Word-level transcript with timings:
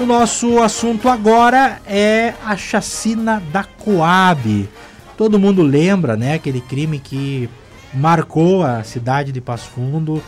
o 0.00 0.06
nosso 0.06 0.62
assunto 0.62 1.08
agora 1.08 1.80
é 1.84 2.32
a 2.44 2.56
chacina 2.56 3.42
da 3.52 3.64
Coab. 3.64 4.68
Todo 5.16 5.38
mundo 5.38 5.60
lembra, 5.60 6.16
né, 6.16 6.34
aquele 6.34 6.60
crime 6.60 7.00
que 7.00 7.50
marcou 7.92 8.62
a 8.62 8.84
cidade 8.84 9.32
de 9.32 9.40
Passo 9.40 9.68
Fundo. 9.70 10.22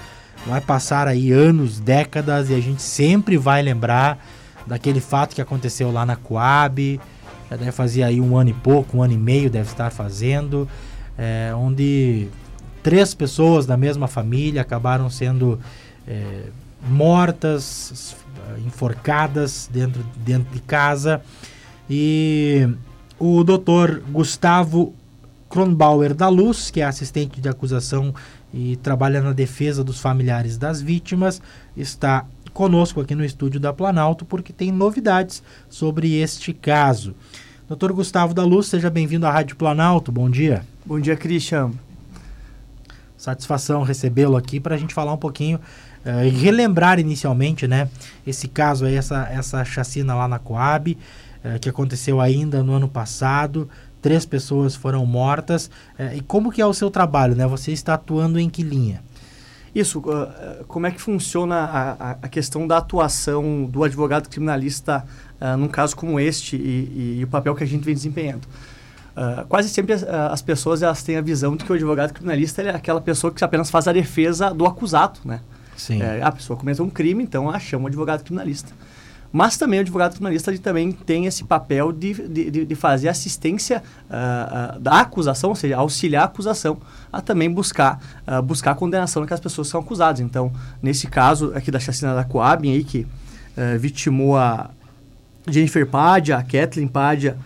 Vai 0.45 0.61
passar 0.61 1.06
aí 1.06 1.30
anos, 1.30 1.79
décadas 1.79 2.51
e 2.51 2.54
a 2.54 2.61
gente 2.61 2.83
sempre 2.83 3.37
vai 3.37 3.62
lembrar 3.62 4.19
daquele 4.67 5.01
fato 5.01 5.35
que 5.35 5.41
aconteceu 5.41 5.93
lá 5.93 6.05
na 6.05 6.16
Coab. 6.16 7.00
Já 7.48 7.57
deve 7.57 7.73
fazer 7.73 8.02
aí 8.02 8.21
um 8.21 8.37
ano 8.37 8.50
e 8.50 8.55
pouco, 8.55 8.96
um 8.96 9.02
ano 9.02 9.12
e 9.12 9.18
meio 9.18 9.48
deve 9.48 9.68
estar 9.68 9.91
fazendo, 9.91 10.68
é, 11.16 11.52
onde 11.55 12.29
três 12.82 13.14
pessoas 13.14 13.66
da 13.66 13.77
mesma 13.77 14.09
família 14.09 14.62
acabaram 14.62 15.09
sendo 15.09 15.61
é, 16.09 16.45
mortas, 16.88 18.16
enforcadas 18.64 19.68
dentro, 19.72 20.04
dentro 20.24 20.52
de 20.52 20.60
casa. 20.60 21.22
E 21.88 22.68
o 23.18 23.43
doutor 23.44 24.02
Gustavo 24.11 24.94
Kronbauer 25.48 26.14
da 26.14 26.29
Luz, 26.29 26.71
que 26.71 26.80
é 26.80 26.85
assistente 26.85 27.40
de 27.40 27.48
acusação 27.48 28.14
e 28.54 28.76
trabalha 28.76 29.21
na 29.21 29.32
defesa 29.32 29.82
dos 29.82 30.00
familiares 30.00 30.57
das 30.57 30.80
vítimas, 30.80 31.43
está 31.76 32.24
conosco 32.52 33.00
aqui 33.00 33.14
no 33.14 33.24
estúdio 33.24 33.60
da 33.60 33.72
Planalto 33.72 34.24
porque 34.24 34.52
tem 34.52 34.70
novidades 34.72 35.42
sobre 35.69 36.16
este 36.20 36.52
caso. 36.52 37.14
Doutor 37.69 37.92
Gustavo 37.92 38.34
da 38.34 38.44
Luz, 38.44 38.66
seja 38.66 38.91
bem-vindo 38.91 39.27
à 39.27 39.30
Rádio 39.30 39.56
Planalto. 39.56 40.10
Bom 40.10 40.28
dia. 40.28 40.64
Bom 40.84 40.98
dia, 40.98 41.16
Christian. 41.16 41.72
Satisfação 43.16 43.83
recebê-lo 43.83 44.36
aqui 44.36 44.58
para 44.58 44.74
a 44.74 44.78
gente 44.78 44.94
falar 44.94 45.12
um 45.12 45.19
pouquinho 45.19 45.60
uh, 46.05 46.41
relembrar 46.41 46.98
inicialmente, 46.98 47.67
né, 47.67 47.89
esse 48.27 48.48
caso 48.48 48.84
aí, 48.84 48.95
essa, 48.95 49.28
essa 49.31 49.64
chacina 49.64 50.14
lá 50.14 50.28
na 50.28 50.39
Coab, 50.39 50.97
uh, 51.45 51.58
que 51.61 51.69
aconteceu 51.69 52.20
ainda 52.20 52.62
no 52.62 52.72
ano 52.72 52.89
passado. 52.89 53.69
Três 54.02 54.24
pessoas 54.24 54.74
foram 54.74 55.05
mortas. 55.05 55.66
Uh, 55.98 56.16
e 56.16 56.20
como 56.20 56.50
que 56.50 56.61
é 56.61 56.66
o 56.66 56.72
seu 56.72 56.91
trabalho, 56.91 57.34
né? 57.34 57.47
Você 57.47 57.72
está 57.72 57.94
atuando 57.94 58.39
em 58.39 58.48
que 58.48 58.62
linha? 58.62 59.02
Isso, 59.74 60.02
como 60.66 60.86
é 60.86 60.91
que 60.91 61.00
funciona 61.00 61.55
a, 61.55 62.11
a, 62.22 62.28
questão 62.28 62.67
da 62.67 62.78
atuação 62.78 63.64
do 63.64 63.84
advogado 63.84 64.28
criminalista 64.28 65.05
uh, 65.41 65.56
num 65.56 65.69
caso 65.69 65.94
como 65.94 66.19
este 66.19 66.56
e, 66.56 66.58
e, 66.58 67.17
e, 67.20 67.24
o 67.24 67.28
papel 67.28 67.55
que 67.55 67.62
a 67.62 67.67
gente 67.67 67.84
vem 67.84 67.94
desempenhando? 67.94 68.46
Uh, 69.17 69.46
quase 69.48 69.69
sempre 69.69 69.92
as, 69.92 70.02
as, 70.02 70.42
pessoas 70.42 70.83
elas 70.83 71.05
têm 71.05 71.17
a 71.17 71.20
visão 71.20 71.56
de 71.56 71.64
que 71.64 71.70
o 71.70 71.74
advogado 71.74 72.12
criminalista 72.12 72.62
é 72.62 72.74
aquela 72.74 73.00
pessoa 73.00 73.33
que 73.33 73.44
apenas 73.44 73.70
faz 73.70 73.86
a 73.86 73.92
defesa 73.92 74.52
do 74.52 74.67
acusado, 74.67 75.20
né? 75.24 75.41
Sim. 75.81 76.03
É, 76.03 76.23
a 76.23 76.31
pessoa 76.31 76.59
cometeu 76.59 76.84
um 76.84 76.91
crime, 76.91 77.23
então 77.25 77.48
ela 77.48 77.59
chama 77.59 77.84
o 77.84 77.86
advogado 77.86 78.23
criminalista. 78.23 78.70
Mas 79.33 79.56
também 79.56 79.78
o 79.78 79.83
advogado 79.83 80.12
criminalista 80.12 80.56
também 80.59 80.92
tem 80.92 81.25
esse 81.25 81.45
papel 81.45 81.92
de, 81.92 82.14
de, 82.28 82.67
de 82.67 82.75
fazer 82.75 83.09
assistência 83.09 83.83
uh, 84.11 84.77
uh, 84.77 84.81
da 84.81 85.01
acusação, 85.01 85.51
ou 85.51 85.56
seja, 85.56 85.77
auxiliar 85.77 86.25
a 86.25 86.27
acusação 86.27 86.78
a 87.12 87.20
também 87.20 87.51
buscar, 87.51 88.01
uh, 88.27 88.42
buscar 88.42 88.73
a 88.73 88.75
condenação 88.75 89.23
daquelas 89.23 89.41
pessoas 89.41 89.69
que 89.69 89.73
são 89.73 89.81
acusadas. 89.81 90.20
Então, 90.20 90.53
nesse 90.83 91.06
caso 91.06 91.53
aqui 91.55 91.70
da 91.70 91.78
chacina 91.78 92.14
da 92.14 92.25
Coab, 92.25 92.69
aí, 92.69 92.84
que 92.84 93.06
vitimou 93.78 94.39
a 94.39 94.70
Jennifer 95.47 95.86
Padia, 95.86 96.36
a 96.36 96.42
Kathleen 96.42 96.89
Padia 96.89 97.36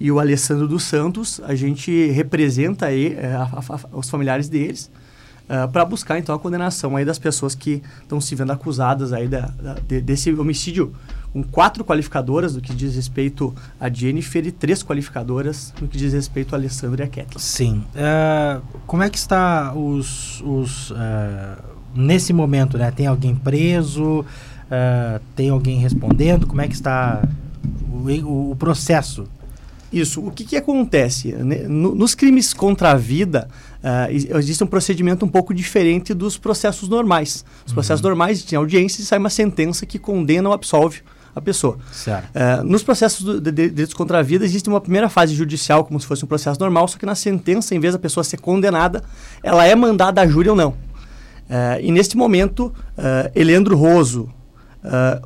e 0.00 0.10
o 0.10 0.18
Alessandro 0.18 0.66
dos 0.66 0.82
Santos, 0.82 1.40
a 1.44 1.54
gente 1.54 2.10
representa 2.10 2.86
aí 2.86 3.16
a, 3.18 3.42
a, 3.42 3.76
a, 3.76 3.98
os 3.98 4.10
familiares 4.10 4.48
deles 4.48 4.90
uh, 5.50 5.68
para 5.70 5.84
buscar 5.84 6.18
então 6.18 6.34
a 6.34 6.38
condenação 6.38 6.96
aí 6.96 7.04
das 7.04 7.18
pessoas 7.18 7.54
que 7.54 7.82
estão 8.00 8.20
se 8.20 8.34
vendo 8.34 8.52
acusadas 8.52 9.12
aí 9.12 9.26
da, 9.26 9.46
da, 9.60 9.74
de, 9.74 10.00
desse 10.00 10.32
homicídio 10.32 10.94
com 11.32 11.42
quatro 11.42 11.84
qualificadoras 11.84 12.54
no 12.54 12.60
que 12.60 12.74
diz 12.74 12.94
respeito 12.96 13.54
a 13.78 13.88
Jennifer 13.88 14.46
e 14.46 14.50
três 14.50 14.82
qualificadoras 14.82 15.72
no 15.80 15.86
que 15.86 15.98
diz 15.98 16.12
respeito 16.12 16.54
a 16.54 16.58
Alessandra 16.58 17.04
e 17.04 17.06
a 17.06 17.08
Kathleen. 17.08 17.38
Sim. 17.38 17.84
Uh, 17.94 18.62
como 18.86 19.02
é 19.02 19.10
que 19.10 19.18
está 19.18 19.72
os... 19.74 20.40
os 20.40 20.90
uh, 20.90 21.70
nesse 21.94 22.32
momento, 22.32 22.78
né? 22.78 22.90
Tem 22.90 23.06
alguém 23.06 23.34
preso? 23.34 24.20
Uh, 24.20 25.20
tem 25.34 25.50
alguém 25.50 25.78
respondendo? 25.78 26.46
Como 26.46 26.60
é 26.60 26.68
que 26.68 26.74
está 26.74 27.22
o, 27.88 28.08
o, 28.08 28.50
o 28.52 28.56
processo? 28.56 29.26
Isso. 29.92 30.24
O 30.24 30.30
que, 30.30 30.44
que 30.44 30.56
acontece? 30.56 31.32
Nos 31.32 32.14
crimes 32.14 32.52
contra 32.52 32.92
a 32.92 32.94
vida, 32.94 33.48
uh, 33.82 34.38
existe 34.38 34.62
um 34.62 34.66
procedimento 34.66 35.24
um 35.24 35.28
pouco 35.28 35.52
diferente 35.52 36.14
dos 36.14 36.38
processos 36.38 36.88
normais. 36.88 37.44
Os 37.64 37.72
uhum. 37.72 37.74
processos 37.74 38.02
normais 38.02 38.42
tem 38.42 38.56
audiência 38.56 39.02
e 39.02 39.04
sai 39.04 39.18
uma 39.18 39.30
sentença 39.30 39.84
que 39.84 39.98
condena 39.98 40.48
ou 40.48 40.54
absolve 40.54 41.02
a 41.34 41.40
pessoa. 41.40 41.78
Uh, 42.34 42.64
nos 42.64 42.82
processos 42.82 43.40
de 43.40 43.50
direitos 43.50 43.94
contra 43.94 44.18
a 44.18 44.22
vida, 44.22 44.44
existe 44.44 44.68
uma 44.68 44.80
primeira 44.80 45.08
fase 45.08 45.34
judicial, 45.34 45.84
como 45.84 45.98
se 46.00 46.06
fosse 46.06 46.24
um 46.24 46.28
processo 46.28 46.58
normal, 46.60 46.86
só 46.88 46.98
que 46.98 47.06
na 47.06 47.14
sentença, 47.14 47.74
em 47.74 47.80
vez 47.80 47.92
da 47.92 47.98
pessoa 47.98 48.24
ser 48.24 48.38
condenada, 48.38 49.02
ela 49.42 49.66
é 49.66 49.74
mandada 49.74 50.20
a 50.20 50.26
júri 50.26 50.48
ou 50.48 50.56
não. 50.56 50.70
Uh, 50.70 51.80
e 51.80 51.90
neste 51.90 52.16
momento, 52.16 52.66
uh, 52.66 53.30
Eleandro 53.34 53.76
Roso, 53.76 54.28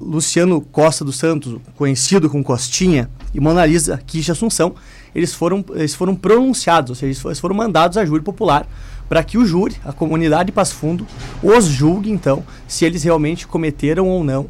Luciano 0.01 0.61
Costa 0.61 1.05
dos 1.05 1.17
Santos, 1.17 1.59
conhecido 1.77 2.29
como 2.29 2.43
Costinha, 2.43 3.09
e 3.33 3.41
Mona 3.41 3.65
Lisa 3.65 4.01
Kish 4.05 4.31
Assunção, 4.31 4.75
eles 5.15 5.33
foram, 5.33 5.65
eles 5.75 5.95
foram 5.95 6.17
pronunciados, 6.17 6.91
ou 6.91 6.97
seja, 6.97 7.29
eles 7.29 7.41
foram 7.41 7.55
mandados 7.55 7.97
à 7.97 8.05
júri 8.05 8.23
popular 8.23 8.67
para 9.09 9.23
que 9.23 9.39
o 9.39 9.47
júri, 9.47 9.77
a 9.85 9.93
comunidade 9.93 10.47
de 10.47 10.53
Passo 10.53 10.75
Fundo, 10.75 11.07
os 11.43 11.67
julgue, 11.67 12.11
então, 12.11 12.43
se 12.67 12.85
eles 12.85 13.03
realmente 13.03 13.47
cometeram 13.47 14.09
ou 14.09 14.25
não 14.25 14.49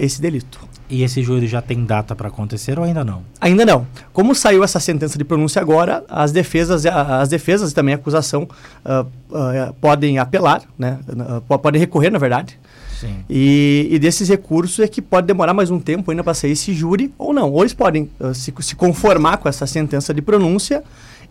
esse 0.00 0.20
delito. 0.20 0.60
E 0.88 1.02
esse 1.02 1.22
júri 1.22 1.46
já 1.46 1.62
tem 1.62 1.84
data 1.84 2.14
para 2.14 2.28
acontecer 2.28 2.78
ou 2.78 2.84
ainda 2.84 3.02
não? 3.02 3.22
Ainda 3.40 3.64
não. 3.64 3.86
Como 4.12 4.34
saiu 4.34 4.62
essa 4.62 4.78
sentença 4.78 5.16
de 5.16 5.24
pronúncia 5.24 5.60
agora, 5.60 6.04
as 6.08 6.30
defesas, 6.30 6.84
as 6.84 7.28
defesas 7.28 7.72
e 7.72 7.74
também 7.74 7.94
a 7.94 7.96
acusação 7.96 8.42
uh, 8.84 9.00
uh, 9.02 9.72
podem 9.80 10.18
apelar, 10.18 10.62
né? 10.78 10.98
Uh, 11.08 11.58
podem 11.58 11.80
recorrer, 11.80 12.10
na 12.10 12.18
verdade. 12.18 12.58
Sim. 13.00 13.16
E, 13.28 13.88
e, 13.90 13.98
desses 13.98 14.28
recursos 14.28 14.78
é 14.78 14.88
que 14.88 15.02
pode 15.02 15.26
demorar 15.26 15.54
mais 15.54 15.70
um 15.70 15.80
tempo 15.80 16.10
ainda 16.10 16.22
para 16.22 16.34
sair 16.34 16.52
esse 16.52 16.72
júri 16.72 17.12
ou 17.18 17.32
não. 17.32 17.50
Ou 17.50 17.62
eles 17.62 17.74
podem 17.74 18.10
se, 18.34 18.52
se 18.60 18.76
conformar 18.76 19.38
com 19.38 19.48
essa 19.48 19.66
sentença 19.66 20.14
de 20.14 20.22
pronúncia 20.22 20.82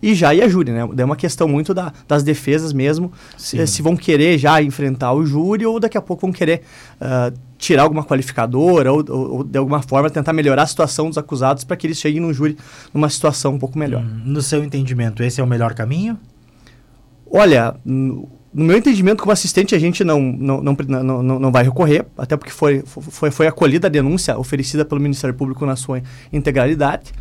e 0.03 0.13
já 0.13 0.35
ir 0.35 0.44
a 0.44 0.50
júri, 0.50 0.69
né? 0.69 0.81
É 0.97 1.06
uma 1.06 1.16
questão 1.16 1.47
muito 1.47 1.74
da, 1.74 1.94
das 2.06 2.24
defesas 2.24 2.74
mesmo, 2.74 3.09
se, 3.38 3.66
se, 3.66 3.81
vão 3.81 3.96
querer 3.96 4.38
já 4.38 4.62
enfrentar 4.62 5.13
o 5.13 5.25
júri 5.25 5.66
ou 5.66 5.79
daqui 5.79 5.97
a 5.97 6.01
pouco 6.01 6.24
vão 6.24 6.34
querer 6.34 6.62
uh, 7.00 7.34
tirar 7.57 7.84
alguma 7.84 8.03
qualificadora 8.03 8.91
ou, 8.91 9.06
ou, 9.09 9.35
ou, 9.35 9.44
de 9.45 9.57
alguma 9.57 9.81
forma 9.81 10.09
tentar 10.09 10.34
melhorar 10.34 10.63
a 10.63 10.68
situação 10.68 11.07
dos 11.07 11.18
acusados 11.18 11.63
para 11.63 11.78
que 11.78 11.88
eles 11.88 11.97
cheguem 11.97 12.19
no 12.19 12.34
júri 12.34 12.57
numa 12.94 13.09
situação 13.09 13.53
um 13.53 13.59
pouco 13.59 13.80
melhor. 13.80 14.03
Hum, 14.03 14.24
no 14.25 14.41
seu 14.41 14.62
entendimento, 14.62 15.24
esse 15.24 15.40
é 15.40 15.44
o 15.44 15.47
melhor 15.47 15.74
caminho? 15.74 16.19
Olha, 17.31 17.74
no, 18.53 18.65
meu 18.65 18.77
entendimento, 18.77 19.21
como 19.21 19.31
assistente, 19.31 19.73
a 19.75 19.79
gente 19.79 20.03
não, 20.03 20.21
não, 20.21 20.61
não, 20.61 21.03
não, 21.03 21.39
não, 21.39 21.51
vai 21.51 21.63
recorrer, 21.63 22.05
até 22.17 22.37
porque 22.37 22.51
foi, 22.51 22.83
foi, 22.85 23.31
foi 23.31 23.47
acolhida 23.47 23.87
a 23.87 23.89
denúncia 23.89 24.37
oferecida 24.37 24.85
pelo 24.85 25.01
Ministério 25.01 25.35
Público 25.35 25.65
na 25.65 25.75
sua 25.75 26.01
integralidade. 26.31 27.11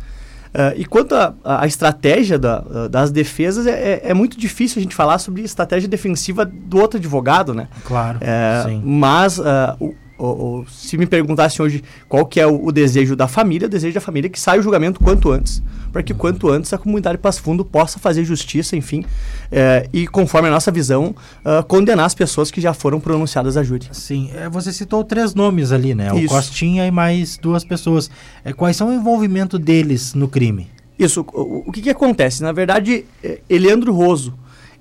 Uh, 0.53 0.77
e 0.77 0.85
quanto 0.85 1.15
à 1.43 1.65
estratégia 1.65 2.37
da, 2.37 2.61
uh, 2.61 2.87
das 2.87 3.09
defesas, 3.09 3.65
é, 3.65 3.71
é, 3.71 4.01
é, 4.03 4.13
muito 4.13 4.37
difícil 4.37 4.79
a 4.79 4.83
gente 4.83 4.93
falar 4.93 5.17
sobre 5.17 5.41
estratégia 5.41 5.89
defensiva 5.89 6.45
do 6.45 6.77
outro 6.77 6.99
advogado, 6.99 7.55
né? 7.55 7.67
Claro, 7.83 8.19
é, 8.21 8.79
Mas 8.83 9.39
uh, 9.39 9.43
o, 9.79 9.95
o, 10.17 10.65
se 10.69 10.97
me 10.97 11.05
perguntassem 11.05 11.65
hoje 11.65 11.83
qual 12.07 12.25
que 12.25 12.39
é 12.39 12.45
o, 12.45 12.67
o, 12.67 12.71
desejo 12.71 13.15
da 13.15 13.27
família, 13.27 13.67
o 13.67 13.69
desejo 13.69 13.93
da 13.95 14.01
família 14.01 14.27
é 14.27 14.29
que 14.29 14.39
saia 14.39 14.59
o 14.59 14.63
julgamento 14.63 14.99
quanto 14.99 15.31
antes, 15.31 15.61
para 15.91 16.03
que 16.03 16.13
quanto 16.13 16.49
antes 16.49 16.71
a 16.71 16.77
comunidade 16.77 17.17
Passo 17.17 17.41
Fundo 17.41 17.65
possa 17.65 17.99
fazer 17.99 18.23
justiça, 18.23 18.75
enfim, 18.75 19.03
é, 19.51 19.87
e 19.91 20.07
conforme 20.07 20.47
a 20.47 20.51
nossa 20.51 20.71
visão, 20.71 21.15
uh, 21.43 21.63
condenar 21.67 22.05
as 22.05 22.15
pessoas 22.15 22.51
que 22.51 22.61
já 22.61 22.73
foram 22.73 22.99
pronunciadas 22.99 23.57
a 23.57 23.63
júri. 23.63 23.87
Sim, 23.91 24.29
é, 24.35 24.47
você 24.47 24.71
citou 24.71 25.03
três 25.03 25.33
nomes 25.33 25.71
ali, 25.71 25.95
né? 25.95 26.07
Isso. 26.15 26.25
O 26.25 26.29
Costinha 26.29 26.85
e 26.85 26.91
mais 26.91 27.37
duas 27.37 27.63
pessoas. 27.63 28.09
É, 28.45 28.53
quais 28.53 28.75
são 28.75 28.89
o 28.89 28.93
envolvimento 28.93 29.57
deles 29.57 30.13
no 30.13 30.27
crime? 30.27 30.67
Isso, 30.97 31.25
o, 31.33 31.63
o 31.67 31.71
que, 31.71 31.81
que 31.81 31.89
acontece? 31.89 32.43
Na 32.43 32.51
verdade, 32.51 33.05
Eleandro 33.49 33.91
Roso, 33.91 34.33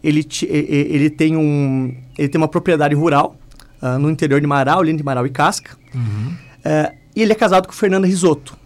ele, 0.05 0.27
ele, 0.49 1.09
tem 1.09 1.37
um, 1.37 1.95
ele 2.19 2.29
tem 2.29 2.39
uma 2.41 2.49
propriedade 2.49 2.95
rural, 2.95 3.37
uh, 3.83 3.99
no 3.99 4.09
interior 4.09 4.41
de 4.41 4.47
Marau, 4.47 4.83
linha 4.83 4.97
de 4.97 5.03
Marau 5.03 5.27
e 5.27 5.31
Casca. 5.31 5.77
Uhum. 5.95 6.35
Uh, 6.59 6.95
e 7.15 7.23
ele 7.23 7.33
é 7.33 7.35
casado 7.35 7.67
com 7.67 7.75
Fernanda 7.75 8.07
Risotto. 8.07 8.57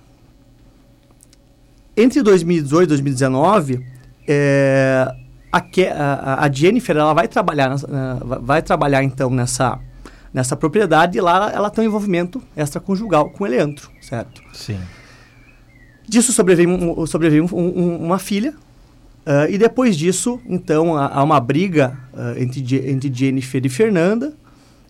Entre 1.96 2.22
2018 2.22 2.84
e 2.84 2.88
2019, 2.88 3.86
é, 4.28 5.10
a, 5.50 5.58
a, 5.58 6.44
a, 6.44 6.52
Jennifer 6.52 6.96
ela 6.96 7.14
vai 7.14 7.26
trabalhar, 7.26 7.74
uh, 7.74 8.42
vai 8.42 8.60
trabalhar 8.60 9.02
então 9.02 9.30
nessa, 9.30 9.78
nessa 10.32 10.54
propriedade 10.56 11.16
e 11.16 11.20
lá 11.20 11.50
ela 11.50 11.70
tem 11.70 11.84
um 11.84 11.88
envolvimento 11.88 12.42
extraconjugal 12.56 13.30
com 13.30 13.44
o 13.44 13.46
Eleandro, 13.46 13.90
certo? 14.00 14.42
Sim. 14.52 14.78
Disso 16.06 16.32
sobreveio, 16.32 16.68
um, 16.68 17.06
sobreveio 17.06 17.48
um, 17.52 17.58
um, 17.58 18.04
uma 18.04 18.18
filha, 18.18 18.50
uh, 19.26 19.50
e 19.50 19.56
depois 19.56 19.96
disso, 19.96 20.40
então, 20.46 20.96
há, 20.96 21.08
há 21.08 21.22
uma 21.22 21.40
briga 21.40 21.98
uh, 22.12 22.40
entre, 22.40 22.90
entre 22.90 23.12
Jennifer 23.12 23.64
e 23.64 23.68
Fernanda, 23.68 24.34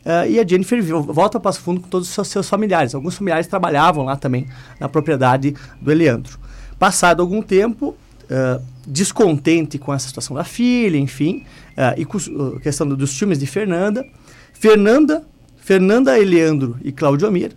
Uh, 0.06 0.30
e 0.30 0.38
a 0.38 0.46
Jennifer 0.46 0.80
volta 0.84 1.40
para 1.40 1.50
Passo 1.50 1.60
Fundo 1.60 1.80
com 1.80 1.88
todos 1.88 2.06
os 2.06 2.14
seus, 2.14 2.28
seus, 2.28 2.48
familiares. 2.48 2.94
Alguns 2.94 3.16
familiares 3.16 3.48
trabalhavam 3.48 4.04
lá 4.04 4.14
também 4.14 4.46
na 4.78 4.88
propriedade 4.88 5.52
do 5.82 5.90
Eleandro. 5.90 6.38
Passado 6.78 7.20
algum 7.20 7.42
tempo, 7.42 7.96
uh, 8.30 8.62
descontente 8.86 9.78
com 9.78 9.92
essa 9.92 10.06
situação 10.06 10.36
da 10.36 10.44
filha, 10.44 10.96
enfim, 10.96 11.44
uh, 11.72 12.00
e 12.00 12.04
com 12.04 12.18
a 12.56 12.60
questão 12.60 12.86
dos 12.86 13.18
filmes 13.18 13.36
de 13.36 13.48
Fernanda, 13.48 14.06
Fernanda, 14.52 15.26
Fernanda 15.56 16.16
Eleandro 16.16 16.76
e 16.84 16.92
Claudio 16.92 17.26
Amir, 17.26 17.56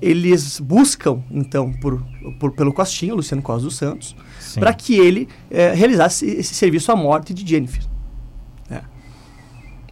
eles 0.00 0.58
buscam, 0.58 1.22
então, 1.30 1.72
por, 1.74 2.02
por, 2.40 2.50
pelo 2.50 2.72
Costinha, 2.72 3.14
Luciano 3.14 3.40
Costa 3.40 3.62
dos 3.62 3.76
Santos, 3.76 4.16
para 4.54 4.74
que 4.74 4.98
ele 4.98 5.28
realizasse 5.76 6.26
esse 6.26 6.52
serviço 6.52 6.90
à 6.90 6.96
morte 6.96 7.32
de 7.32 7.48
Jennifer. 7.48 7.91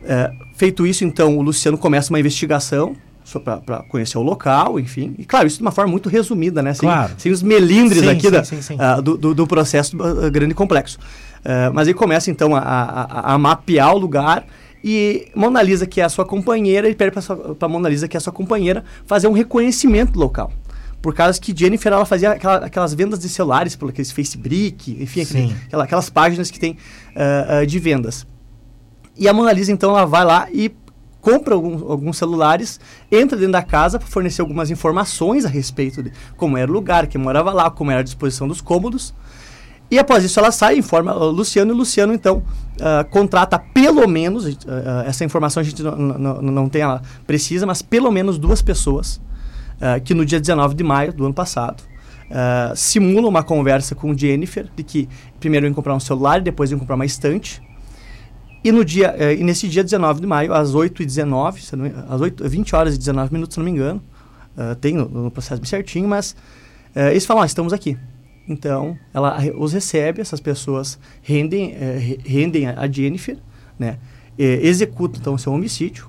É, 0.05 0.33
feito 0.55 0.87
isso, 0.87 1.05
então, 1.05 1.37
o 1.39 1.43
Luciano 1.43 1.77
começa 1.77 2.11
uma 2.11 2.19
investigação 2.19 2.97
para 3.39 3.83
conhecer 3.89 4.19
o 4.19 4.23
local, 4.23 4.81
enfim. 4.81 5.15
E, 5.19 5.25
claro, 5.25 5.47
isso 5.47 5.59
de 5.59 5.63
uma 5.63 5.71
forma 5.71 5.91
muito 5.91 6.09
resumida, 6.09 6.63
né? 6.63 6.75
Sem, 6.75 6.89
claro. 6.89 7.13
sem 7.17 7.31
os 7.31 7.43
melindres 7.43 8.01
sim, 8.01 8.09
aqui 8.09 8.23
sim, 8.23 8.31
da, 8.31 8.45
sim, 8.45 8.75
uh, 8.75 9.03
do, 9.03 9.17
do, 9.17 9.35
do, 9.35 9.47
processo 9.47 9.97
uh, 9.97 10.31
grande 10.31 10.53
e 10.53 10.55
complexo. 10.55 10.99
Uh, 11.41 11.73
mas 11.73 11.87
ele 11.87 11.97
começa, 11.97 12.31
então, 12.31 12.57
a, 12.57 12.61
a, 12.61 13.35
a, 13.35 13.39
mapear 13.39 13.95
o 13.95 13.99
lugar 13.99 14.45
e 14.83 15.29
Mona 15.35 15.63
Lisa, 15.63 15.87
que 15.87 16.01
é 16.01 16.05
a 16.05 16.09
sua 16.09 16.25
companheira, 16.25 16.89
ele 16.89 16.97
pede 16.97 17.13
para 17.59 17.69
Mona 17.69 17.89
Lisa, 17.89 18.09
que 18.09 18.17
é 18.17 18.19
a 18.19 18.21
sua 18.21 18.33
companheira, 18.33 18.83
fazer 19.07 19.29
um 19.29 19.33
reconhecimento 19.33 20.19
local. 20.19 20.51
Por 21.01 21.15
causa 21.15 21.41
que 21.41 21.55
Jennifer, 21.57 21.93
ela 21.93 22.05
fazia 22.05 22.33
aquela, 22.33 22.57
aquelas 22.57 22.93
vendas 22.93 23.21
de 23.21 23.29
celulares, 23.29 23.77
por 23.77 23.89
aqueles 23.89 24.11
Facebook, 24.11 24.99
enfim, 25.01 25.23
aquele, 25.23 25.57
aquela, 25.67 25.85
aquelas 25.85 26.11
páginas 26.11 26.51
que 26.51 26.61
tem 26.61 26.77
de 27.67 27.79
vendas. 27.79 28.27
E 29.17 29.29
a 29.29 29.33
Mona 29.33 29.53
Lisa, 29.53 29.73
então, 29.73 29.91
ela 29.91 30.07
vai 30.07 30.25
lá 30.25 30.49
e 30.51 30.73
compra 31.21 31.55
alguns, 31.55 31.83
alguns 31.83 32.17
celulares, 32.17 32.81
entra 33.11 33.37
dentro 33.37 33.53
da 33.53 33.63
casa 33.63 33.99
para 33.99 34.09
fornecer 34.09 34.41
algumas 34.41 34.71
informações 34.71 35.45
a 35.45 35.49
respeito 35.49 36.03
de 36.03 36.13
como 36.37 36.57
era 36.57 36.71
o 36.71 36.75
lugar, 36.75 37.07
quem 37.07 37.21
morava 37.21 37.53
lá, 37.53 37.71
como 37.71 37.91
era 37.91 38.01
a 38.01 38.05
disposição 38.05 38.49
dos 38.49 38.61
cômodos. 38.61 39.15
E 39.91 39.99
após 39.99 40.23
isso 40.23 40.39
ela 40.39 40.53
sai, 40.53 40.79
informa 40.79 41.15
o 41.15 41.31
Luciano, 41.31 41.73
e 41.73 41.75
o 41.75 41.77
Luciano 41.77 42.15
então 42.15 42.39
uh, 42.39 43.05
contrata 43.11 43.59
pelo 43.59 44.07
menos, 44.07 44.47
uh, 44.47 44.57
essa 45.05 45.25
informação 45.25 45.61
a 45.61 45.65
gente 45.65 45.83
não 45.83 46.69
tem 46.69 46.83
ela 46.83 47.03
precisa, 47.27 47.67
mas 47.67 47.83
pelo 47.83 48.11
menos 48.11 48.39
duas 48.39 48.63
pessoas 48.63 49.17
uh, 49.77 50.01
que 50.05 50.15
no 50.15 50.25
dia 50.25 50.39
19 50.39 50.75
de 50.75 50.85
maio 50.85 51.13
do 51.13 51.25
ano 51.25 51.35
passado 51.35 51.83
simulam 52.77 53.29
uma 53.29 53.43
conversa 53.43 53.97
com 53.97 54.17
Jennifer 54.17 54.69
de 54.77 54.85
que 54.85 55.09
primeiro 55.41 55.67
iam 55.67 55.75
comprar 55.75 55.97
um 55.97 55.99
celular 55.99 56.39
e 56.39 56.43
depois 56.45 56.71
iam 56.71 56.79
comprar 56.79 56.95
uma 56.95 57.05
estante 57.05 57.61
e, 58.63 58.71
no 58.71 58.85
dia, 58.85 59.15
eh, 59.19 59.35
e 59.37 59.45
nesse 59.45 59.67
dia 59.69 59.83
19 59.83 60.21
de 60.21 60.27
maio, 60.27 60.53
às 60.53 60.75
8h19, 60.75 61.93
às 62.09 62.21
8, 62.21 62.49
20 62.49 62.77
horas 62.77 62.95
e 62.95 62.99
19 62.99 63.33
minutos, 63.33 63.55
se 63.55 63.59
não 63.59 63.65
me 63.65 63.71
engano, 63.71 64.03
uh, 64.57 64.75
tem 64.75 64.95
no, 64.95 65.09
no, 65.09 65.31
processo 65.31 65.65
certinho, 65.65 66.07
mas 66.07 66.37
uh, 66.95 67.09
eles 67.11 67.25
falam, 67.25 67.43
ah, 67.43 67.47
estamos 67.47 67.73
aqui. 67.73 67.97
Então, 68.47 68.99
ela 69.15 69.39
os 69.57 69.73
recebe, 69.73 70.21
essas 70.21 70.41
pessoas 70.41 70.99
rendem, 71.23 71.73
uh, 71.73 72.21
rendem 72.23 72.67
a, 72.67 72.87
Jennifer, 72.91 73.39
né, 73.79 73.99
executam 74.39 75.21
então 75.21 75.39
seu 75.39 75.53
homicídio. 75.53 76.09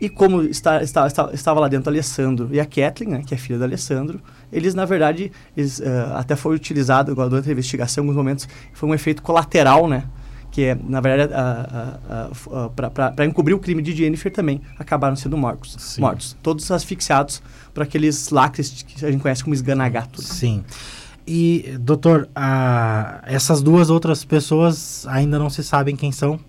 E 0.00 0.08
como 0.08 0.42
está, 0.42 0.80
está, 0.80 1.08
está, 1.08 1.30
estava 1.32 1.58
lá 1.58 1.66
dentro 1.66 1.90
Alessandro 1.90 2.50
e 2.52 2.60
a 2.60 2.64
Kathleen, 2.64 3.10
né, 3.10 3.22
que 3.26 3.34
é 3.34 3.36
filha 3.36 3.58
do 3.58 3.64
Alessandro, 3.64 4.20
eles, 4.52 4.74
na 4.74 4.84
verdade, 4.84 5.32
eles, 5.56 5.82
até 6.14 6.36
foi 6.36 6.54
utilizado 6.54 7.12
durante 7.16 7.48
a 7.48 7.52
investigação, 7.52 8.04
em 8.04 8.06
alguns 8.06 8.16
momentos, 8.16 8.48
foi 8.72 8.88
um 8.88 8.94
efeito 8.94 9.22
colateral, 9.22 9.88
né? 9.88 10.04
Que 10.50 10.62
é, 10.62 10.78
na 10.82 11.00
verdade, 11.00 11.32
para 13.14 13.24
encobrir 13.26 13.54
o 13.54 13.58
crime 13.58 13.82
de 13.82 13.94
Jennifer 13.94 14.32
também 14.32 14.60
acabaram 14.78 15.14
sendo 15.14 15.36
mortos. 15.36 15.98
mortos 15.98 16.36
todos 16.42 16.70
asfixiados 16.70 17.42
por 17.72 17.82
aqueles 17.82 18.30
lacres 18.30 18.82
que 18.82 19.04
a 19.04 19.10
gente 19.10 19.20
conhece 19.20 19.44
como 19.44 19.54
esganagato. 19.54 20.22
Sim. 20.22 20.64
E, 21.26 21.76
doutor, 21.78 22.28
essas 23.26 23.60
duas 23.60 23.90
outras 23.90 24.24
pessoas 24.24 25.06
ainda 25.06 25.38
não 25.38 25.50
se 25.50 25.62
sabem 25.62 25.94
quem 25.94 26.10
são? 26.10 26.40